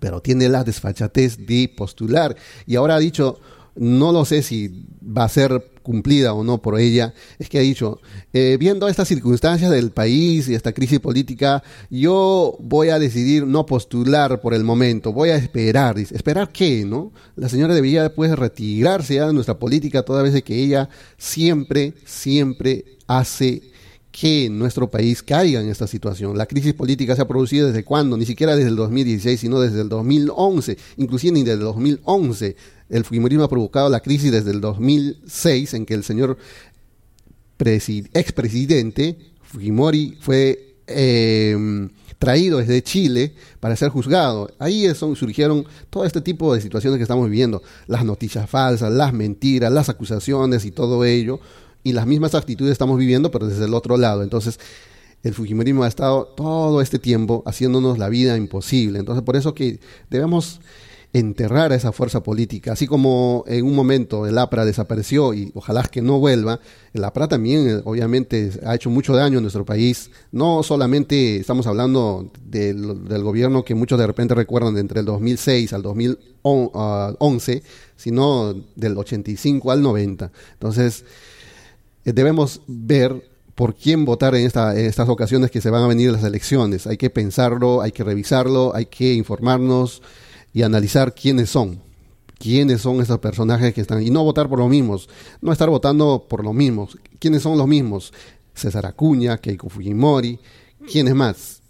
pero 0.00 0.20
tiene 0.20 0.48
la 0.48 0.64
desfachatez 0.64 1.46
de 1.46 1.72
postular. 1.74 2.36
Y 2.66 2.74
ahora 2.74 2.96
ha 2.96 2.98
dicho, 2.98 3.38
no 3.74 4.12
lo 4.12 4.24
sé 4.24 4.42
si 4.42 4.84
va 5.02 5.24
a 5.24 5.28
ser 5.28 5.70
cumplida 5.82 6.34
o 6.34 6.44
no 6.44 6.60
por 6.60 6.78
ella, 6.78 7.14
es 7.38 7.48
que 7.48 7.58
ha 7.58 7.62
dicho, 7.62 8.00
eh, 8.32 8.56
viendo 8.60 8.88
estas 8.88 9.08
circunstancias 9.08 9.70
del 9.70 9.90
país 9.90 10.48
y 10.48 10.54
esta 10.54 10.72
crisis 10.72 11.00
política, 11.00 11.62
yo 11.88 12.56
voy 12.60 12.90
a 12.90 12.98
decidir 12.98 13.46
no 13.46 13.66
postular 13.66 14.40
por 14.40 14.54
el 14.54 14.64
momento, 14.64 15.12
voy 15.12 15.30
a 15.30 15.36
esperar. 15.36 15.96
Dice, 15.96 16.14
¿esperar 16.14 16.50
qué? 16.52 16.84
¿No? 16.84 17.12
La 17.36 17.48
señora 17.48 17.74
debería 17.74 18.14
pues 18.14 18.30
retirarse 18.38 19.14
ya 19.14 19.26
de 19.26 19.32
nuestra 19.32 19.58
política 19.58 20.02
toda 20.02 20.22
vez 20.22 20.40
que 20.42 20.62
ella 20.62 20.88
siempre, 21.16 21.94
siempre 22.04 22.84
hace 23.06 23.62
que 24.10 24.50
nuestro 24.50 24.90
país 24.90 25.22
caiga 25.22 25.60
en 25.60 25.68
esta 25.68 25.86
situación. 25.86 26.36
La 26.36 26.46
crisis 26.46 26.74
política 26.74 27.14
se 27.14 27.22
ha 27.22 27.28
producido 27.28 27.68
desde 27.68 27.84
cuándo? 27.84 28.16
Ni 28.16 28.26
siquiera 28.26 28.56
desde 28.56 28.70
el 28.70 28.76
2016, 28.76 29.40
sino 29.40 29.60
desde 29.60 29.82
el 29.82 29.88
2011, 29.88 30.76
inclusive 30.96 31.32
ni 31.32 31.42
desde 31.42 31.54
el 31.54 31.60
2011 31.60 32.56
el 32.90 33.04
Fujimorismo 33.04 33.44
ha 33.44 33.48
provocado 33.48 33.88
la 33.88 34.00
crisis 34.00 34.32
desde 34.32 34.50
el 34.50 34.60
2006, 34.60 35.74
en 35.74 35.86
que 35.86 35.94
el 35.94 36.04
señor 36.04 36.36
expresidente 37.58 39.16
Fujimori 39.42 40.16
fue 40.20 40.76
em, 40.86 41.90
traído 42.18 42.58
desde 42.58 42.82
Chile 42.82 43.34
para 43.60 43.76
ser 43.76 43.90
juzgado. 43.90 44.50
Ahí 44.58 44.92
surgieron 44.94 45.66
todo 45.88 46.04
este 46.04 46.20
tipo 46.20 46.54
de 46.54 46.60
situaciones 46.60 46.98
que 46.98 47.02
estamos 47.02 47.28
viviendo, 47.28 47.62
las 47.86 48.04
noticias 48.04 48.48
falsas, 48.48 48.92
las 48.92 49.12
mentiras, 49.12 49.72
las 49.72 49.88
acusaciones 49.88 50.64
y 50.64 50.70
todo 50.70 51.04
ello, 51.04 51.40
y 51.82 51.92
las 51.92 52.06
mismas 52.06 52.34
actitudes 52.34 52.72
estamos 52.72 52.98
viviendo, 52.98 53.30
pero 53.30 53.46
desde 53.46 53.64
el 53.64 53.74
otro 53.74 53.96
lado. 53.96 54.22
Entonces, 54.22 54.58
el 55.22 55.34
Fujimorismo 55.34 55.84
ha 55.84 55.88
estado 55.88 56.24
todo 56.36 56.80
este 56.80 56.98
tiempo 56.98 57.42
haciéndonos 57.46 57.98
la 57.98 58.08
vida 58.08 58.36
imposible. 58.36 58.98
Entonces, 58.98 59.22
por 59.22 59.36
eso 59.36 59.54
que 59.54 59.80
debemos 60.08 60.60
enterrar 61.12 61.72
a 61.72 61.74
esa 61.74 61.90
fuerza 61.90 62.22
política, 62.22 62.72
así 62.72 62.86
como 62.86 63.42
en 63.48 63.64
un 63.64 63.74
momento 63.74 64.28
el 64.28 64.38
APRA 64.38 64.64
desapareció 64.64 65.34
y 65.34 65.50
ojalá 65.54 65.82
que 65.82 66.02
no 66.02 66.20
vuelva, 66.20 66.60
el 66.92 67.02
APRA 67.02 67.26
también 67.26 67.68
eh, 67.68 67.80
obviamente 67.84 68.52
ha 68.64 68.76
hecho 68.76 68.90
mucho 68.90 69.16
daño 69.16 69.38
en 69.38 69.42
nuestro 69.42 69.64
país, 69.64 70.10
no 70.30 70.62
solamente 70.62 71.38
estamos 71.38 71.66
hablando 71.66 72.30
del, 72.44 73.22
gobierno 73.24 73.64
que 73.64 73.74
muchos 73.74 73.98
de 73.98 74.06
repente 74.06 74.36
recuerdan 74.36 74.74
de 74.74 74.80
entre 74.82 75.00
el 75.00 75.06
2006 75.06 75.72
al 75.72 75.82
2011, 75.82 77.62
sino 77.96 78.54
del 78.76 78.96
85 78.96 79.72
al 79.72 79.82
90. 79.82 80.30
Entonces, 80.52 81.04
eh, 82.04 82.12
debemos 82.12 82.62
ver 82.68 83.28
por 83.56 83.74
quién 83.74 84.04
votar 84.04 84.34
en 84.36 84.46
estas 84.46 85.08
ocasiones 85.08 85.50
que 85.50 85.60
se 85.60 85.70
van 85.70 85.82
a 85.82 85.88
venir 85.88 86.12
las 86.12 86.24
elecciones. 86.24 86.86
Hay 86.86 86.96
que 86.96 87.10
pensarlo, 87.10 87.82
hay 87.82 87.92
que 87.92 88.04
revisarlo, 88.04 88.74
hay 88.74 88.86
que 88.86 89.12
informarnos 89.12 90.02
y 90.52 90.62
analizar 90.62 91.14
quiénes 91.14 91.50
son, 91.50 91.80
quiénes 92.38 92.80
son 92.80 93.00
esos 93.00 93.18
personajes 93.18 93.74
que 93.74 93.80
están, 93.80 94.02
y 94.02 94.10
no 94.10 94.24
votar 94.24 94.48
por 94.48 94.58
los 94.58 94.68
mismos, 94.68 95.08
no 95.40 95.52
estar 95.52 95.68
votando 95.70 96.26
por 96.28 96.44
los 96.44 96.54
mismos, 96.54 96.98
quiénes 97.18 97.42
son 97.42 97.58
los 97.58 97.66
mismos, 97.66 98.12
César 98.54 98.86
Acuña, 98.86 99.38
Keiko 99.38 99.68
Fujimori, 99.68 100.38
quiénes 100.90 101.14
más, 101.14 101.60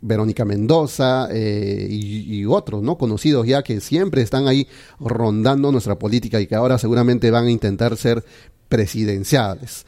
Verónica 0.00 0.44
Mendoza 0.44 1.28
eh, 1.32 1.88
y, 1.90 2.44
otros, 2.44 2.82
¿no? 2.82 2.96
Conocidos 2.96 3.46
ya 3.46 3.62
que 3.62 3.80
siempre 3.80 4.22
están 4.22 4.46
ahí 4.46 4.68
rondando 5.00 5.72
nuestra 5.72 5.98
política 5.98 6.40
y 6.40 6.46
que 6.46 6.54
ahora 6.54 6.78
seguramente 6.78 7.30
van 7.30 7.46
a 7.46 7.50
intentar 7.50 7.96
ser 7.96 8.24
presidenciales. 8.68 9.86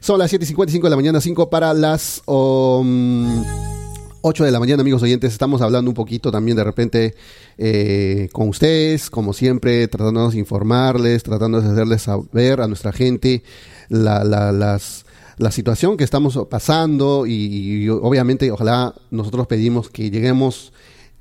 Son 0.00 0.18
las 0.18 0.32
7.55 0.32 0.82
de 0.82 0.90
la 0.90 0.96
mañana, 0.96 1.20
5 1.20 1.48
para 1.48 1.72
las... 1.74 2.22
Um, 2.26 3.81
8 4.24 4.44
de 4.44 4.52
la 4.52 4.60
mañana, 4.60 4.82
amigos 4.82 5.02
oyentes, 5.02 5.32
estamos 5.32 5.62
hablando 5.62 5.90
un 5.90 5.96
poquito 5.96 6.30
también 6.30 6.56
de 6.56 6.62
repente 6.62 7.16
eh, 7.58 8.28
con 8.30 8.48
ustedes, 8.48 9.10
como 9.10 9.32
siempre, 9.32 9.88
tratando 9.88 10.30
de 10.30 10.38
informarles, 10.38 11.24
tratando 11.24 11.60
de 11.60 11.68
hacerles 11.68 12.02
saber 12.02 12.60
a 12.60 12.68
nuestra 12.68 12.92
gente 12.92 13.42
la, 13.88 14.22
la, 14.22 14.52
las, 14.52 15.06
la 15.38 15.50
situación 15.50 15.96
que 15.96 16.04
estamos 16.04 16.38
pasando 16.48 17.26
y, 17.26 17.88
obviamente 17.88 18.52
ojalá 18.52 18.94
nosotros 19.10 19.48
pedimos 19.48 19.90
que 19.90 20.08
lleguemos 20.08 20.72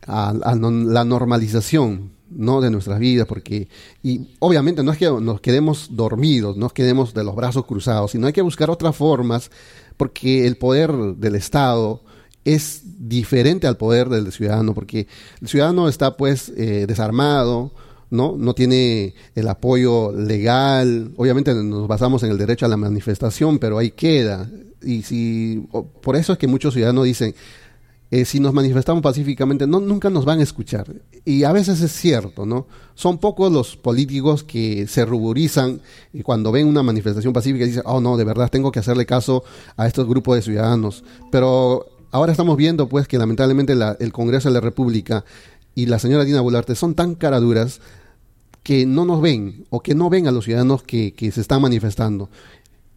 a, 0.05 0.35
la 0.35 1.03
normalización 1.03 2.11
¿no? 2.29 2.61
de 2.61 2.69
nuestras 2.69 2.99
vidas, 2.99 3.25
porque, 3.25 3.67
y 4.03 4.29
obviamente 4.37 4.83
no 4.83 4.91
es 4.91 4.99
que 4.99 5.09
nos 5.09 5.41
quedemos 5.41 5.95
dormidos, 5.95 6.55
no 6.55 6.69
quedemos 6.69 7.15
de 7.15 7.23
los 7.23 7.35
brazos 7.35 7.65
cruzados, 7.65 8.11
sino 8.11 8.27
hay 8.27 8.33
que 8.33 8.43
buscar 8.43 8.69
otras 8.69 8.95
formas, 8.95 9.49
porque 9.97 10.45
el 10.45 10.57
poder 10.57 10.91
del 11.15 11.33
Estado, 11.33 12.03
es 12.45 12.81
diferente 12.97 13.67
al 13.67 13.77
poder 13.77 14.09
del 14.09 14.31
ciudadano, 14.31 14.73
porque 14.73 15.07
el 15.41 15.47
ciudadano 15.47 15.87
está 15.87 16.17
pues 16.17 16.49
eh, 16.57 16.85
desarmado, 16.87 17.71
¿no? 18.09 18.35
No 18.37 18.53
tiene 18.53 19.15
el 19.35 19.47
apoyo 19.47 20.11
legal, 20.11 21.11
obviamente 21.17 21.53
nos 21.53 21.87
basamos 21.87 22.23
en 22.23 22.31
el 22.31 22.37
derecho 22.37 22.65
a 22.65 22.69
la 22.69 22.77
manifestación, 22.77 23.59
pero 23.59 23.77
ahí 23.77 23.91
queda. 23.91 24.49
Y 24.83 25.03
si, 25.03 25.67
por 26.01 26.15
eso 26.15 26.33
es 26.33 26.39
que 26.39 26.47
muchos 26.47 26.73
ciudadanos 26.73 27.05
dicen, 27.05 27.35
eh, 28.11 28.25
si 28.25 28.41
nos 28.41 28.53
manifestamos 28.53 29.01
pacíficamente, 29.01 29.65
no, 29.65 29.79
nunca 29.79 30.09
nos 30.09 30.25
van 30.25 30.41
a 30.41 30.43
escuchar. 30.43 30.85
Y 31.23 31.45
a 31.45 31.53
veces 31.53 31.79
es 31.79 31.93
cierto, 31.93 32.45
¿no? 32.45 32.67
Son 32.93 33.19
pocos 33.19 33.49
los 33.49 33.77
políticos 33.77 34.43
que 34.43 34.85
se 34.87 35.05
ruborizan 35.05 35.81
y 36.11 36.21
cuando 36.21 36.51
ven 36.51 36.67
una 36.67 36.83
manifestación 36.83 37.31
pacífica 37.31 37.63
dicen, 37.63 37.83
oh 37.85 38.01
no, 38.01 38.17
de 38.17 38.25
verdad 38.25 38.49
tengo 38.51 38.69
que 38.69 38.79
hacerle 38.79 39.05
caso 39.05 39.45
a 39.77 39.87
estos 39.87 40.05
grupos 40.07 40.35
de 40.35 40.41
ciudadanos. 40.41 41.05
Pero 41.31 41.85
Ahora 42.11 42.33
estamos 42.33 42.57
viendo 42.57 42.89
pues 42.89 43.07
que 43.07 43.17
lamentablemente 43.17 43.73
el 43.99 44.11
Congreso 44.11 44.49
de 44.49 44.53
la 44.53 44.59
República 44.61 45.23
y 45.75 45.85
la 45.85 45.97
señora 45.97 46.25
Dina 46.25 46.41
Bularte 46.41 46.75
son 46.75 46.93
tan 46.93 47.15
caraduras 47.15 47.79
que 48.63 48.85
no 48.85 49.05
nos 49.05 49.21
ven 49.21 49.65
o 49.69 49.81
que 49.81 49.95
no 49.95 50.09
ven 50.09 50.27
a 50.27 50.31
los 50.31 50.45
ciudadanos 50.45 50.83
que, 50.83 51.13
que 51.13 51.31
se 51.31 51.39
están 51.39 51.61
manifestando. 51.61 52.29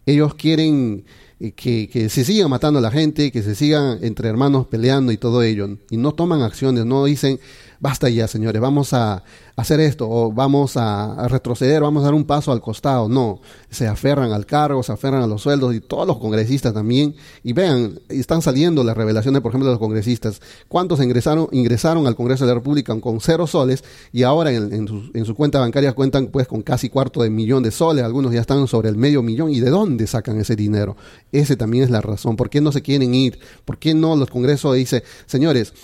Ellos 0.05 0.35
quieren 0.35 1.05
eh, 1.39 1.53
que, 1.53 1.89
que, 1.89 2.09
se 2.09 2.25
siga 2.25 2.49
matando 2.49 2.81
a 2.81 2.83
la 2.83 2.91
gente, 2.91 3.31
que 3.31 3.43
se 3.43 3.55
sigan 3.55 3.99
entre 4.03 4.29
hermanos 4.29 4.67
peleando 4.67 5.13
y 5.13 5.17
todo 5.17 5.43
ello, 5.43 5.79
y 5.91 5.97
no 5.97 6.13
toman 6.13 6.43
acciones, 6.43 6.85
no 6.85 7.05
dicen, 7.05 7.39
basta 7.85 8.09
ya, 8.09 8.27
señores, 8.27 8.63
vamos 8.63 8.95
a 8.95 9.23
hacer 9.57 9.79
esto, 9.79 10.09
o 10.09 10.33
vamos 10.33 10.79
a, 10.79 11.29
retroceder, 11.29 11.83
vamos 11.83 12.01
a 12.01 12.07
dar 12.07 12.15
un 12.15 12.25
paso 12.25 12.51
al 12.51 12.63
costado. 12.63 13.11
No, 13.11 13.43
se 13.69 13.87
aferran 13.87 14.33
al 14.33 14.47
cargo, 14.47 14.83
se 14.83 14.91
aferran 14.91 15.21
a 15.21 15.27
los 15.27 15.43
sueldos 15.43 15.75
y 15.75 15.81
todos 15.81 16.07
los 16.07 16.17
congresistas 16.17 16.73
también. 16.73 17.15
Y 17.43 17.53
vean, 17.53 18.01
están 18.09 18.41
saliendo 18.41 18.83
las 18.85 18.97
revelaciones, 18.97 19.43
por 19.43 19.51
ejemplo, 19.51 19.67
de 19.67 19.73
los 19.75 19.79
congresistas. 19.79 20.41
¿Cuántos 20.67 20.99
ingresaron, 21.03 21.47
ingresaron 21.53 22.07
al 22.07 22.17
Congreso 22.17 22.47
de 22.47 22.53
la 22.53 22.55
República 22.55 22.99
con 22.99 23.21
cero 23.21 23.47
soles 23.47 23.85
y 24.13 24.23
ahora 24.23 24.51
en, 24.51 24.89
su, 24.89 25.11
en 25.13 25.27
su 25.27 25.35
cuenta 25.35 25.61
bancaria 25.61 25.93
cuentan 25.93 26.29
pues 26.29 26.49
con 26.49 26.63
casi 26.63 26.89
cuarto 26.89 27.23
de 27.23 27.29
millón 27.29 27.63
de 27.63 27.71
soles? 27.71 28.03
Algunos 28.03 28.33
ya 28.33 28.41
están 28.41 28.67
sobre 28.67 28.89
el 28.89 28.97
medio 28.97 29.23
millón. 29.23 29.51
¿Y 29.51 29.61
de 29.61 29.69
dónde 29.69 30.07
sacan 30.07 30.41
ese 30.41 30.57
dinero? 30.57 30.97
Ese 31.33 31.55
también 31.55 31.85
es 31.85 31.91
la 31.91 32.01
razón. 32.01 32.37
¿Por 32.37 32.49
qué 32.49 32.63
no 32.63 32.73
se 32.73 32.81
quieren 32.81 33.15
ir? 33.15 33.39
¿Por 33.67 33.77
qué 33.77 33.93
no 33.93 34.17
los 34.17 34.31
congresos 34.31 34.75
dicen, 34.75 35.03
señores, 35.27 35.75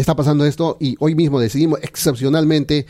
está 0.00 0.16
pasando 0.16 0.44
esto 0.44 0.76
y 0.80 0.96
hoy 0.98 1.14
mismo 1.14 1.40
decidimos 1.40 1.80
excepcionalmente 1.82 2.86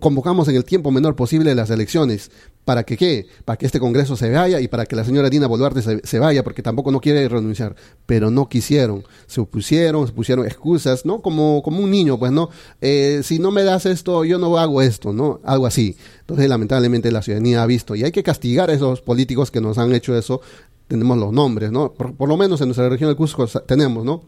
convocamos 0.00 0.48
en 0.48 0.56
el 0.56 0.64
tiempo 0.64 0.90
menor 0.90 1.16
posible 1.16 1.54
las 1.54 1.70
elecciones. 1.70 2.30
¿Para 2.64 2.82
que 2.82 2.98
qué? 2.98 3.26
Para 3.46 3.56
que 3.56 3.64
este 3.64 3.80
Congreso 3.80 4.16
se 4.16 4.30
vaya 4.30 4.60
y 4.60 4.68
para 4.68 4.84
que 4.84 4.94
la 4.94 5.04
señora 5.04 5.30
Dina 5.30 5.46
Boluarte 5.46 5.80
se, 6.04 6.18
vaya, 6.18 6.44
porque 6.44 6.62
tampoco 6.62 6.90
no 6.90 7.00
quiere 7.00 7.26
renunciar. 7.26 7.74
Pero 8.04 8.30
no 8.30 8.48
quisieron, 8.48 9.04
se 9.26 9.40
opusieron, 9.40 10.06
se 10.06 10.12
pusieron 10.12 10.44
excusas, 10.44 11.06
¿no? 11.06 11.22
Como, 11.22 11.62
como 11.62 11.80
un 11.80 11.90
niño, 11.90 12.18
pues, 12.18 12.30
¿no? 12.30 12.50
Eh, 12.82 13.22
si 13.24 13.38
no 13.38 13.50
me 13.50 13.62
das 13.62 13.86
esto, 13.86 14.22
yo 14.24 14.38
no 14.38 14.58
hago 14.58 14.82
esto, 14.82 15.14
¿no? 15.14 15.40
Algo 15.44 15.66
así. 15.66 15.96
Entonces, 16.20 16.46
lamentablemente, 16.48 17.10
la 17.10 17.22
ciudadanía 17.22 17.62
ha 17.62 17.66
visto 17.66 17.94
y 17.94 18.04
hay 18.04 18.12
que 18.12 18.22
castigar 18.22 18.68
a 18.68 18.74
esos 18.74 19.00
políticos 19.00 19.50
que 19.50 19.62
nos 19.62 19.78
han 19.78 19.94
hecho 19.94 20.16
eso. 20.16 20.42
Tenemos 20.88 21.16
los 21.16 21.32
nombres, 21.32 21.72
¿no? 21.72 21.94
Por, 21.94 22.14
por 22.14 22.28
lo 22.28 22.36
menos 22.36 22.60
en 22.60 22.68
nuestra 22.68 22.88
región 22.90 23.08
del 23.08 23.16
Cusco 23.16 23.46
tenemos, 23.46 24.04
¿no? 24.04 24.22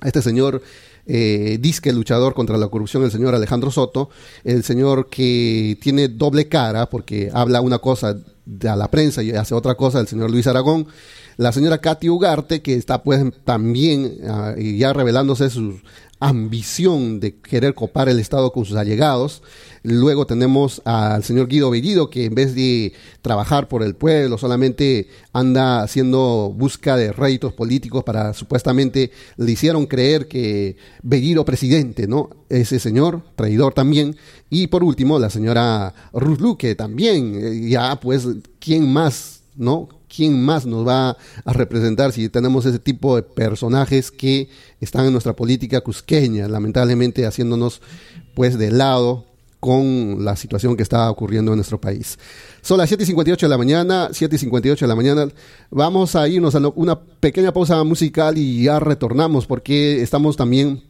A 0.00 0.06
este 0.06 0.22
señor 0.22 0.62
eh, 1.06 1.58
disque 1.60 1.92
luchador 1.92 2.34
contra 2.34 2.58
la 2.58 2.68
corrupción, 2.68 3.04
el 3.04 3.10
señor 3.10 3.34
Alejandro 3.34 3.70
Soto, 3.70 4.10
el 4.44 4.64
señor 4.64 5.08
que 5.08 5.78
tiene 5.80 6.08
doble 6.08 6.48
cara 6.48 6.88
porque 6.90 7.30
habla 7.32 7.60
una 7.60 7.78
cosa 7.78 8.16
a 8.68 8.76
la 8.76 8.90
prensa 8.90 9.22
y 9.22 9.30
hace 9.32 9.54
otra 9.54 9.74
cosa 9.74 10.00
el 10.00 10.08
señor 10.08 10.30
Luis 10.30 10.46
Aragón, 10.46 10.86
la 11.36 11.52
señora 11.52 11.78
Katy 11.78 12.08
Ugarte, 12.08 12.62
que 12.62 12.74
está 12.74 13.02
pues 13.02 13.22
también 13.44 14.18
ah, 14.28 14.54
ya 14.56 14.92
revelándose 14.92 15.50
su 15.50 15.80
ambición 16.20 17.20
de 17.20 17.36
querer 17.40 17.74
copar 17.74 18.08
el 18.08 18.18
Estado 18.18 18.52
con 18.52 18.64
sus 18.64 18.76
allegados, 18.76 19.42
Luego 19.88 20.26
tenemos 20.26 20.82
al 20.84 21.22
señor 21.22 21.46
Guido 21.46 21.70
Bellido, 21.70 22.10
que 22.10 22.24
en 22.24 22.34
vez 22.34 22.56
de 22.56 22.92
trabajar 23.22 23.68
por 23.68 23.84
el 23.84 23.94
pueblo, 23.94 24.36
solamente 24.36 25.06
anda 25.32 25.80
haciendo 25.84 26.52
busca 26.52 26.96
de 26.96 27.12
réditos 27.12 27.52
políticos 27.52 28.02
para 28.02 28.34
supuestamente 28.34 29.12
le 29.36 29.52
hicieron 29.52 29.86
creer 29.86 30.26
que 30.26 30.76
Bellido 31.04 31.44
presidente, 31.44 32.08
¿no? 32.08 32.30
Ese 32.48 32.80
señor, 32.80 33.22
traidor 33.36 33.74
también. 33.74 34.16
Y 34.50 34.66
por 34.66 34.82
último, 34.82 35.20
la 35.20 35.30
señora 35.30 35.94
Ruth 36.12 36.40
Luque 36.40 36.74
también. 36.74 37.38
Eh, 37.40 37.68
ya, 37.68 38.00
pues, 38.00 38.26
¿quién 38.58 38.92
más, 38.92 39.42
no? 39.54 39.88
¿Quién 40.14 40.42
más 40.42 40.66
nos 40.66 40.86
va 40.86 41.16
a 41.44 41.52
representar 41.52 42.12
si 42.12 42.28
tenemos 42.28 42.64
ese 42.66 42.78
tipo 42.78 43.16
de 43.16 43.22
personajes 43.22 44.10
que 44.10 44.48
están 44.80 45.06
en 45.06 45.12
nuestra 45.12 45.34
política 45.34 45.80
cusqueña, 45.80 46.48
lamentablemente 46.48 47.26
haciéndonos 47.26 47.80
pues 48.34 48.58
de 48.58 48.70
lado 48.70 49.26
con 49.60 50.24
la 50.24 50.36
situación 50.36 50.76
que 50.76 50.82
está 50.82 51.10
ocurriendo 51.10 51.52
en 51.52 51.56
nuestro 51.56 51.80
país. 51.80 52.18
Son 52.62 52.78
las 52.78 52.88
7 52.88 53.02
y 53.02 53.06
58 53.06 53.46
de 53.46 53.50
la 53.50 53.58
mañana, 53.58 54.10
7 54.12 54.36
y 54.36 54.38
58 54.38 54.84
de 54.84 54.88
la 54.88 54.94
mañana. 54.94 55.28
Vamos 55.70 56.14
a 56.14 56.28
irnos 56.28 56.54
a 56.54 56.60
una 56.74 57.00
pequeña 57.00 57.52
pausa 57.52 57.82
musical 57.82 58.38
y 58.38 58.64
ya 58.64 58.78
retornamos 58.78 59.46
porque 59.46 60.02
estamos 60.02 60.36
también 60.36 60.84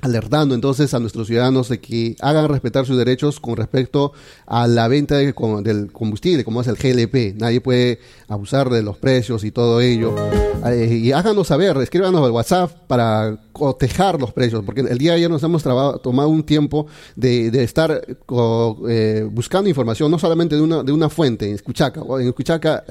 alertando 0.00 0.54
entonces 0.54 0.94
a 0.94 0.98
nuestros 0.98 1.26
ciudadanos 1.26 1.68
de 1.68 1.80
que 1.80 2.16
hagan 2.20 2.48
respetar 2.48 2.86
sus 2.86 2.96
derechos 2.96 3.40
con 3.40 3.56
respecto 3.56 4.12
a 4.46 4.66
la 4.66 4.88
venta 4.88 5.16
del 5.16 5.34
combustible, 5.34 6.44
como 6.44 6.60
es 6.60 6.68
el 6.68 6.76
GLP. 6.76 7.38
Nadie 7.38 7.60
puede 7.60 8.00
abusar 8.28 8.70
de 8.70 8.82
los 8.82 8.96
precios 8.96 9.44
y 9.44 9.50
todo 9.50 9.80
ello. 9.80 10.14
Eh, 10.66 11.00
y 11.02 11.12
háganos 11.12 11.48
saber, 11.48 11.76
escríbanos 11.78 12.24
al 12.24 12.30
WhatsApp 12.30 12.70
para 12.86 13.38
cotejar 13.60 14.18
los 14.18 14.32
precios, 14.32 14.64
porque 14.64 14.80
el 14.80 14.96
día 14.96 15.10
de 15.10 15.18
ayer 15.18 15.30
nos 15.30 15.42
hemos 15.42 15.62
tomado 15.62 16.28
un 16.30 16.42
tiempo 16.44 16.86
de, 17.14 17.48
estar 17.62 18.00
eh, 18.88 19.28
buscando 19.30 19.68
información, 19.68 20.10
no 20.10 20.18
solamente 20.18 20.56
de 20.56 20.62
una, 20.62 20.82
de 20.82 20.92
una 20.92 21.10
fuente, 21.10 21.46
en 21.46 21.56
Escuchaca. 21.56 22.00
En 22.18 22.28
Escuchaca 22.28 22.84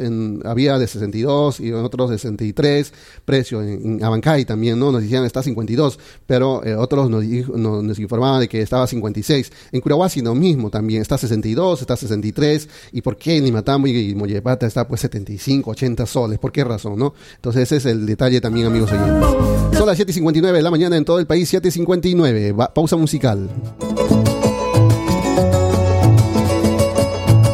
había 0.45 0.77
de 0.77 0.86
62 0.86 1.60
y 1.60 1.69
en 1.69 1.75
otros 1.75 2.12
de 2.12 2.19
63 2.19 2.93
precios. 3.25 3.63
En, 3.63 4.03
Abancay 4.03 4.45
también, 4.45 4.77
¿no? 4.77 4.91
Nos 4.91 5.01
decían 5.01 5.25
está 5.25 5.41
52, 5.41 5.97
pero 6.27 6.63
eh, 6.63 6.75
otros 6.75 7.10
nos, 7.10 7.25
nos, 7.25 7.97
informaban 7.97 8.41
de 8.41 8.47
que 8.47 8.62
estaba 8.62 8.86
56. 8.86 9.51
En 9.71 9.82
Curahuasi 9.82 10.21
lo 10.21 10.36
mismo 10.36 10.69
también, 10.69 11.01
está 11.01 11.17
62, 11.17 11.82
está 11.82 11.95
63. 11.95 12.69
¿Y 12.91 13.01
por 13.01 13.17
qué 13.17 13.38
en 13.38 13.45
Limatambo 13.45 13.88
y, 13.88 14.13
Mollepata 14.13 14.67
está 14.67 14.88
pues 14.88 15.01
75, 15.01 15.71
80 15.71 16.05
soles? 16.05 16.38
¿Por 16.38 16.51
qué 16.51 16.63
razón, 16.63 16.99
no? 16.99 17.15
Entonces 17.38 17.63
ese 17.63 17.77
es 17.77 17.86
el 17.88 18.05
detalle 18.05 18.39
también, 18.39 18.67
amigos 18.67 18.91
oyentes. 18.91 19.79
Son 19.79 19.88
las 19.88 19.97
7.59 19.97 20.58
de 20.59 20.63
la 20.63 20.71
mañana 20.71 20.97
en 20.97 21.05
todo 21.05 21.19
el 21.19 21.25
país, 21.25 21.53
7.59. 21.53 22.73
pausa 22.73 22.97
musical. 22.97 23.49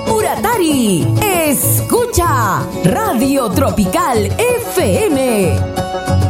Puratari, 0.07 1.05
escucha 1.21 2.65
Radio 2.83 3.49
Tropical 3.49 4.25
FM. 4.37 6.24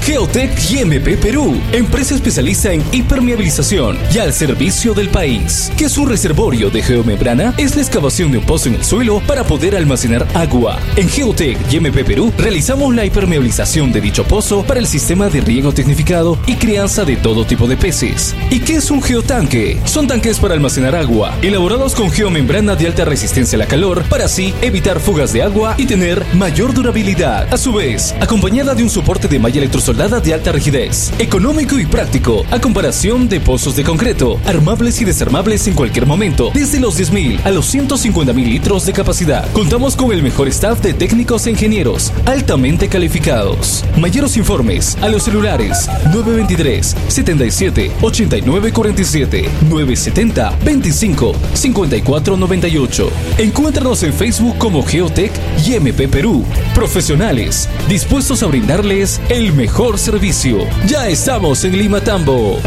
Geotech 0.02 0.52
GMP 0.70 1.18
Perú, 1.20 1.60
empresa 1.72 2.16
especialista 2.16 2.72
en 2.72 2.84
hipermeabilización 2.92 3.98
y 4.14 4.20
al 4.20 4.34
servicio 4.34 4.94
del 4.94 5.10
país. 5.10 5.72
¿Qué 5.78 5.86
es 5.86 5.98
un 5.98 6.08
reservorio 6.08 6.70
de 6.70 6.82
geomembrana? 6.82 7.54
Es 7.58 7.76
la 7.76 7.82
excavación 7.82 8.32
de 8.32 8.38
un 8.38 8.46
pozo 8.46 8.70
en 8.70 8.76
el 8.76 8.84
suelo 8.84 9.22
para 9.28 9.44
poder 9.44 9.76
almacenar 9.76 10.28
agua. 10.34 10.80
En 10.96 11.10
Geotech 11.10 11.58
GMP 11.72 12.06
Perú 12.06 12.32
realizamos 12.38 12.96
la 12.96 13.06
hipermeabilización 13.06 13.92
de 13.92 14.02
dicho 14.02 14.24
pozo 14.24 14.64
para 14.64 14.80
el 14.80 14.88
sistema 14.88 15.30
de 15.30 15.42
riego 15.42 15.74
tecnificado 15.74 16.38
y 16.48 16.56
crianza 16.56 17.04
de 17.04 17.16
todo 17.16 17.46
tipo 17.46 17.68
de 17.68 17.76
peces. 17.76 18.36
¿Y 18.50 18.60
qué 18.60 18.76
es 18.76 18.92
un 18.92 19.02
geotanque? 19.02 19.80
Son 19.86 20.08
tanques 20.08 20.40
para 20.40 20.54
almacenar 20.54 20.96
agua, 20.96 21.36
elaborados 21.42 21.96
con 21.96 22.12
geomembrana 22.12 22.76
de 22.76 22.88
alta 22.88 23.06
resistencia 23.06 23.58
a 23.58 23.60
la 23.60 23.68
calor 23.68 24.04
para 24.10 24.26
así 24.26 24.54
evitar 24.62 25.00
fugas 25.00 25.34
de 25.34 25.42
agua 25.44 25.76
y 25.78 25.86
tener 25.86 26.24
mayor 26.34 26.74
durabilidad. 26.74 27.52
A 27.54 27.58
su 27.58 27.74
vez, 27.74 28.14
acompañada 28.20 28.76
de 28.76 28.84
un 28.84 28.90
soporte 28.90 29.28
de 29.28 29.40
malla 29.40 29.56
electrosoldada 29.86 30.20
de 30.20 30.34
alta 30.34 30.52
rigidez, 30.52 31.14
económico 31.20 31.78
y 31.78 31.86
práctico, 31.86 32.44
a 32.50 32.60
comparación 32.60 33.30
de 33.30 33.40
pozos 33.40 33.76
de 33.76 33.84
concreto, 33.84 34.40
armables 34.48 35.00
y 35.00 35.06
desarmables 35.06 35.68
en 35.68 35.76
cualquier 35.76 36.08
momento, 36.08 36.50
desde 36.56 36.80
los 36.80 37.00
10.000 37.00 37.46
a 37.46 37.52
los 37.52 37.72
150.000 37.72 38.34
litros 38.34 38.88
de 38.88 38.94
capacidad. 38.94 39.48
Contamos 39.52 39.96
con 39.96 40.12
el 40.12 40.24
mejor 40.24 40.48
staff 40.48 40.82
de 40.82 40.96
técnicos 40.96 41.46
e 41.46 41.52
ingenieros, 41.52 42.12
altamente 42.26 42.88
calificados. 42.88 43.86
Mayores 43.96 44.38
informes 44.38 44.98
a 45.02 45.08
los 45.08 45.22
celulares 45.22 45.88
923 46.06 46.96
77 47.08 47.92
89 48.02 48.74
47 48.74 49.50
970 49.70 50.58
25 50.66 51.36
54 51.54 52.38
98. 52.38 53.10
Encuéntranos 53.38 54.02
en 54.02 54.14
Facebook 54.14 54.58
como 54.58 54.84
Geotech 54.84 55.32
y 55.64 55.74
MP 55.74 56.08
Perú. 56.08 56.44
Profesionales 56.74 57.70
dispuestos 57.88 58.42
a 58.42 58.48
brindarles 58.48 59.22
el 59.30 59.54
mejor 59.54 59.75
servicio. 59.98 60.60
Ya 60.88 61.10
estamos 61.10 61.66
en 61.66 61.78
Lima 61.78 62.00
Tambo. 62.00 62.62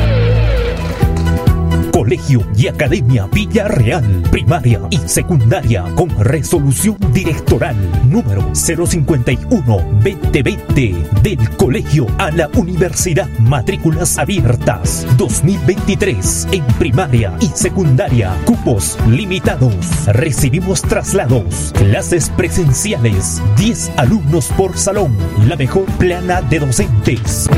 Colegio 2.08 2.40
y 2.56 2.68
Academia 2.68 3.28
Villarreal, 3.30 4.22
primaria 4.30 4.80
y 4.88 4.96
secundaria 4.96 5.84
con 5.94 6.08
resolución 6.18 6.96
directoral 7.12 7.76
número 8.08 8.50
051-2020 8.52 11.20
del 11.20 11.50
colegio 11.58 12.06
a 12.16 12.30
la 12.30 12.48
universidad 12.56 13.28
matrículas 13.40 14.16
abiertas 14.16 15.06
2023 15.18 16.48
en 16.52 16.64
primaria 16.78 17.34
y 17.40 17.48
secundaria, 17.48 18.34
cupos 18.46 18.96
limitados, 19.06 20.06
recibimos 20.06 20.80
traslados, 20.80 21.74
clases 21.76 22.30
presenciales, 22.30 23.42
10 23.58 23.92
alumnos 23.98 24.46
por 24.56 24.78
salón, 24.78 25.14
la 25.46 25.56
mejor 25.56 25.84
plana 25.98 26.40
de 26.40 26.60
docentes. 26.60 27.50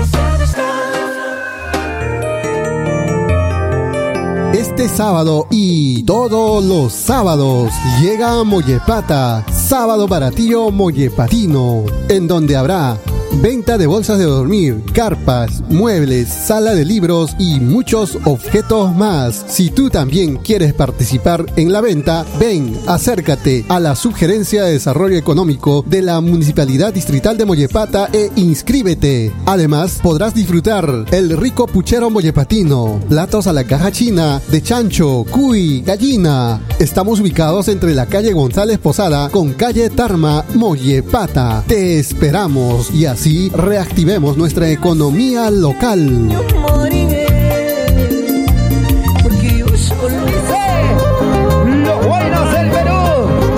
Este 4.53 4.89
sábado 4.89 5.47
y 5.51 6.03
todos 6.05 6.65
los 6.65 6.93
sábados 6.93 7.71
llega 8.01 8.41
a 8.41 8.45
Mollepata, 8.45 9.45
Sábado 9.53 10.09
Baratillo 10.09 10.71
Mollepatino, 10.71 11.85
en 12.09 12.27
donde 12.27 12.57
habrá 12.57 12.97
Venta 13.41 13.79
de 13.79 13.87
bolsas 13.87 14.19
de 14.19 14.25
dormir, 14.25 14.83
carpas, 14.93 15.63
muebles, 15.69 16.27
sala 16.27 16.75
de 16.75 16.85
libros 16.85 17.37
y 17.39 17.61
muchos 17.61 18.19
objetos 18.25 18.97
más. 18.97 19.45
Si 19.47 19.71
tú 19.71 19.91
también 19.91 20.39
quieres 20.39 20.75
participar 20.75 21.47
en 21.55 21.73
la 21.73 21.81
venta, 21.81 22.27
ven, 22.41 22.77
acércate 22.89 23.65
a 23.69 23.79
la 23.79 23.95
Subgerencia 23.95 24.65
de 24.65 24.73
Desarrollo 24.73 25.17
Económico 25.17 25.85
de 25.87 26.03
la 26.03 26.21
Municipalidad 26.21 26.93
Distrital 26.93 27.39
de 27.39 27.45
Mollepata 27.45 28.09
e 28.13 28.29
inscríbete. 28.35 29.33
Además, 29.47 30.01
podrás 30.03 30.35
disfrutar 30.35 31.07
el 31.13 31.37
rico 31.37 31.69
puchero 31.69 32.11
mollepatino, 32.11 32.99
platos 33.09 33.47
a 33.47 33.53
la 33.53 33.63
caja 33.63 33.93
china 33.93 34.43
de 34.51 34.63
chancho, 34.63 35.25
cuy, 35.31 35.83
gallina. 35.83 36.61
Estamos 36.81 37.21
ubicados 37.21 37.69
entre 37.69 37.95
la 37.95 38.07
calle 38.07 38.33
González 38.33 38.79
Posada 38.79 39.29
con 39.29 39.53
calle 39.53 39.91
Tarma, 39.91 40.45
Mollepata. 40.57 41.63
Te 41.69 42.01
esperamos 42.01 42.91
y 42.91 43.07
así 43.07 43.28
reactivemos 43.51 44.37
nuestra 44.37 44.71
economía 44.71 45.51
local. 45.51 46.29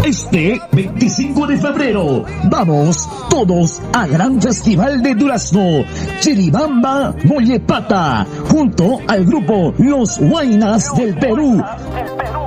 Este 0.04 0.60
25 0.72 1.46
de 1.46 1.56
febrero, 1.58 2.24
vamos 2.50 3.08
todos 3.28 3.80
al 3.92 4.10
gran 4.10 4.42
festival 4.42 5.02
de 5.02 5.14
Durazno, 5.14 5.84
Chiribamba 6.20 7.14
Mollepata, 7.24 8.26
junto 8.48 8.98
al 9.06 9.24
grupo 9.24 9.72
Los 9.78 10.18
Huaynas 10.18 10.92
del 10.96 11.14
Perú. 11.14 11.62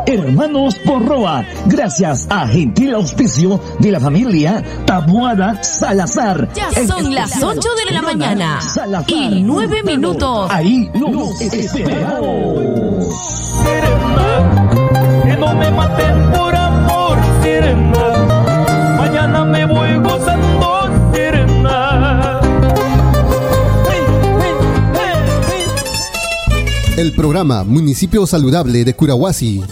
Hermanos 0.06 0.76
Porroa, 0.86 1.46
gracias 1.66 2.28
a 2.30 2.46
gentil 2.48 2.94
auspicio 2.94 3.60
de 3.80 3.92
la 3.92 4.00
familia 4.00 4.64
Tabuada 4.86 5.64
Salazar. 5.64 6.50
Ya 6.54 6.70
son 6.86 7.16
las 7.16 7.42
8 7.42 7.62
de 7.86 7.94
la 7.94 8.02
mañana 8.02 8.60
y 9.08 9.42
9 9.42 9.84
minutos. 9.84 10.52
Ahí 10.52 10.90
los 10.94 11.40
esperamos. 11.42 13.06
Que 15.24 15.38
no 15.38 15.54
me 15.56 15.72
maten 15.72 16.32
por 16.32 16.54
amor, 16.54 17.18
sirena. 17.42 18.98
Mañana 18.98 19.46
me 19.46 19.66
voy 19.66 19.98
gozando, 20.00 20.90
sirena. 21.14 22.42
El 26.98 27.14
programa 27.14 27.64
Municipio 27.64 28.28
Saludable 28.28 28.84
de 28.84 28.94
Curahuasi, 28.96 29.64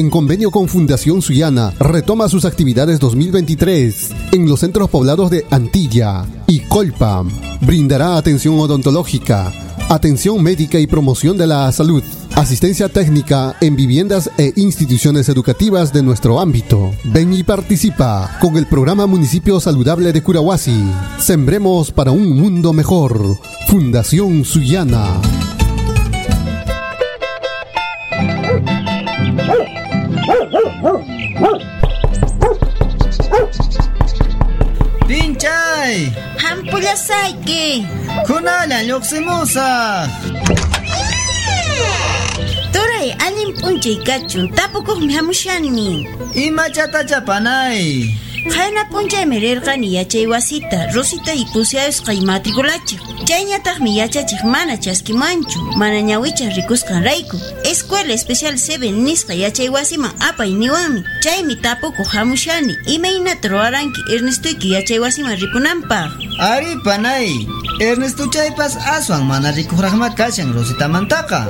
en 0.00 0.08
convenio 0.08 0.50
con 0.50 0.66
Fundación 0.66 1.20
Suyana, 1.20 1.74
retoma 1.78 2.30
sus 2.30 2.46
actividades 2.46 2.98
2023 3.00 4.10
en 4.32 4.48
los 4.48 4.60
centros 4.60 4.88
poblados 4.88 5.30
de 5.30 5.44
Antilla 5.50 6.24
y 6.46 6.60
Colpa. 6.60 7.22
Brindará 7.60 8.16
atención 8.16 8.58
odontológica, 8.58 9.52
atención 9.90 10.42
médica 10.42 10.78
y 10.78 10.86
promoción 10.86 11.36
de 11.36 11.46
la 11.46 11.70
salud, 11.70 12.02
asistencia 12.34 12.88
técnica 12.88 13.56
en 13.60 13.76
viviendas 13.76 14.30
e 14.38 14.54
instituciones 14.56 15.28
educativas 15.28 15.92
de 15.92 16.02
nuestro 16.02 16.40
ámbito. 16.40 16.92
Ven 17.04 17.34
y 17.34 17.42
participa 17.42 18.38
con 18.40 18.56
el 18.56 18.66
programa 18.66 19.06
Municipio 19.06 19.60
Saludable 19.60 20.14
de 20.14 20.22
Curahuasi. 20.22 20.82
Sembremos 21.18 21.92
para 21.92 22.10
un 22.10 22.40
mundo 22.40 22.72
mejor. 22.72 23.36
Fundación 23.68 24.46
Suyana. 24.46 25.20
ampullasayki 36.52 37.86
Kunala 38.26 38.82
lluqsimusa 38.88 39.68
turay 42.72 43.08
allim 43.26 43.50
ni. 43.62 44.48
tapukuqmi 44.56 45.12
hamushani 45.14 45.70
imachatalla 46.34 47.20
panay 47.28 48.10
Qayna 48.48 48.88
p'unchaymi 48.90 49.36
rirqani 49.40 49.92
yachay 49.96 50.26
wasita 50.26 50.88
Rosita 50.94 51.34
y 51.34 51.44
pusiayusqay 51.52 52.20
matriculachiq. 52.24 53.00
Chayñataqmi 53.28 53.96
yachachiq 54.00 54.42
mana 54.44 54.76
chaskimanchu, 54.80 55.60
mana 55.76 56.00
ñawichaq 56.00 56.56
rikusqanrayku. 56.56 57.36
Escuela 57.64 58.14
Especial 58.14 58.56
7 58.58 58.92
nisqa 58.92 59.34
yachay 59.34 59.68
wasiman 59.68 60.12
apay 60.28 60.52
niwanmi. 60.52 61.04
Chaymi 61.22 61.56
tapukuq 61.60 62.08
hamushani. 62.14 62.74
Imaynata 62.86 63.48
ruwaranki 63.48 64.00
Ernestuyki 64.14 64.72
yachay 64.72 64.98
wasiman 64.98 65.36
rikunanpaq. 65.36 66.10
Ari 66.40 66.72
panay. 66.84 67.28
Ernesto 67.80 68.28
chaypas 68.28 68.76
aswan 68.76 69.24
mana 69.24 69.50
rikuqraqma 69.56 70.12
kashan 70.14 70.52
Rositamantaqa. 70.52 71.40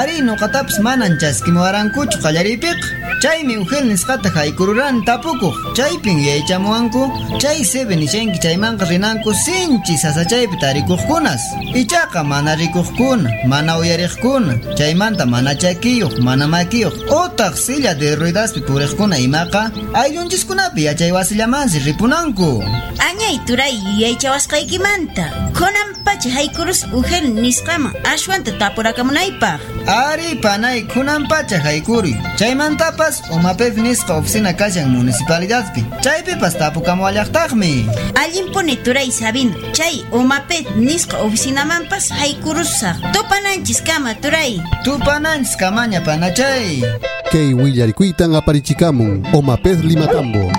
Ari 0.00 0.22
nuqatapas 0.22 0.78
manan 0.86 1.18
chaskimuwarankuchu 1.18 2.22
qallaripiq. 2.22 2.78
Chaymi 3.22 3.58
ujel 3.58 3.84
nisqata 3.90 4.30
haykururan 4.30 5.02
tapukuq. 5.04 5.74
Chaypin 5.74 6.18
yaychamuwanku. 6.28 7.02
Chay 7.42 7.64
sebe 7.64 7.96
nishanki 7.98 8.38
chaymanqa 8.38 8.84
rinanku 8.86 9.34
sinchi 9.34 9.98
sasachaypi 9.98 10.56
tarikuqkunas. 10.62 11.42
Ichaqa 11.74 12.22
mana 12.22 12.54
rikuqkuna, 12.54 13.28
mana 13.50 13.78
uyariqkuna. 13.82 14.54
Chaymanta 14.78 15.26
mana 15.26 15.52
chakiyuq, 15.62 16.22
mana 16.22 16.46
makiyuq. 16.46 16.94
Utaq 17.10 17.54
silla 17.58 17.94
de 17.94 18.14
ruedaspi 18.14 18.60
puriqkuna 18.62 19.18
imaqa. 19.26 19.62
Ayllunchikkunapi 19.92 20.86
yachay 20.88 21.10
wasillamansi 21.12 21.78
ripunanku. 21.82 22.62
Añay 23.08 23.36
turay 23.46 23.74
yaychawasqaykimanta. 23.98 25.24
Kunan 25.58 25.79
pacha 26.04 26.30
haykurus 26.30 26.86
ujel 26.92 27.28
nisqaman 27.34 27.92
ashwanta 28.04 28.52
tapurakamunaypaq. 28.58 29.60
Ari 29.86 30.36
panay 30.42 30.82
kunan 30.92 31.28
pacha 31.28 31.58
haykuri. 31.58 32.14
Chaymantapas 32.38 33.22
umapef 33.30 33.76
nisqa 33.76 34.14
oficina 34.14 34.52
kashan 34.52 34.90
municipalidadpi. 34.90 35.84
Chaypipas 36.04 36.58
tapukamuallaqtaqmi. 36.58 37.86
Allimpuni 38.14 38.76
turay 38.84 39.10
sabino. 39.10 39.54
Chay 39.72 40.04
umapet 40.12 40.66
nisqa 40.76 41.18
oficinamanpas 41.24 42.10
haykurusaq. 42.10 42.96
Tupananchis 43.12 43.82
kama 43.82 44.14
turay. 44.14 44.60
Tupananchis 44.84 45.56
kamaña 45.56 46.00
panachay. 46.00 46.82
Kay 47.30 47.54
Willarikuitan 47.54 48.34
aparichikamun, 48.34 49.22
Omapez 49.32 49.78
Limatambo. 49.86 50.50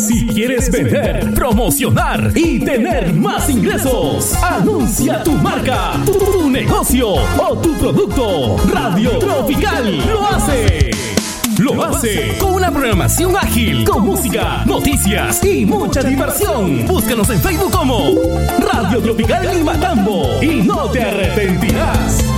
Si 0.00 0.26
quieres 0.26 0.70
vender, 0.70 1.34
promocionar 1.34 2.32
y 2.34 2.58
tener 2.60 3.12
más 3.12 3.50
ingresos, 3.50 4.32
anuncia 4.42 5.22
tu 5.22 5.32
marca, 5.32 5.92
tu, 6.06 6.12
tu 6.14 6.48
negocio 6.48 7.10
o 7.10 7.58
tu 7.58 7.76
producto. 7.76 8.56
Radio 8.72 9.18
Tropical 9.18 9.98
lo 10.08 10.26
hace. 10.26 10.90
Lo 11.58 11.84
hace 11.84 12.38
con 12.38 12.54
una 12.54 12.70
programación 12.70 13.36
ágil, 13.36 13.84
con 13.84 14.06
música, 14.06 14.64
noticias 14.64 15.44
y 15.44 15.66
mucha 15.66 16.02
diversión. 16.02 16.86
Búscanos 16.86 17.28
en 17.28 17.40
Facebook 17.40 17.70
como 17.70 18.14
Radio 18.58 19.02
Tropical 19.02 19.54
Limatambo 19.54 20.42
y 20.42 20.62
no 20.62 20.88
te 20.88 21.02
arrepentirás. 21.02 22.29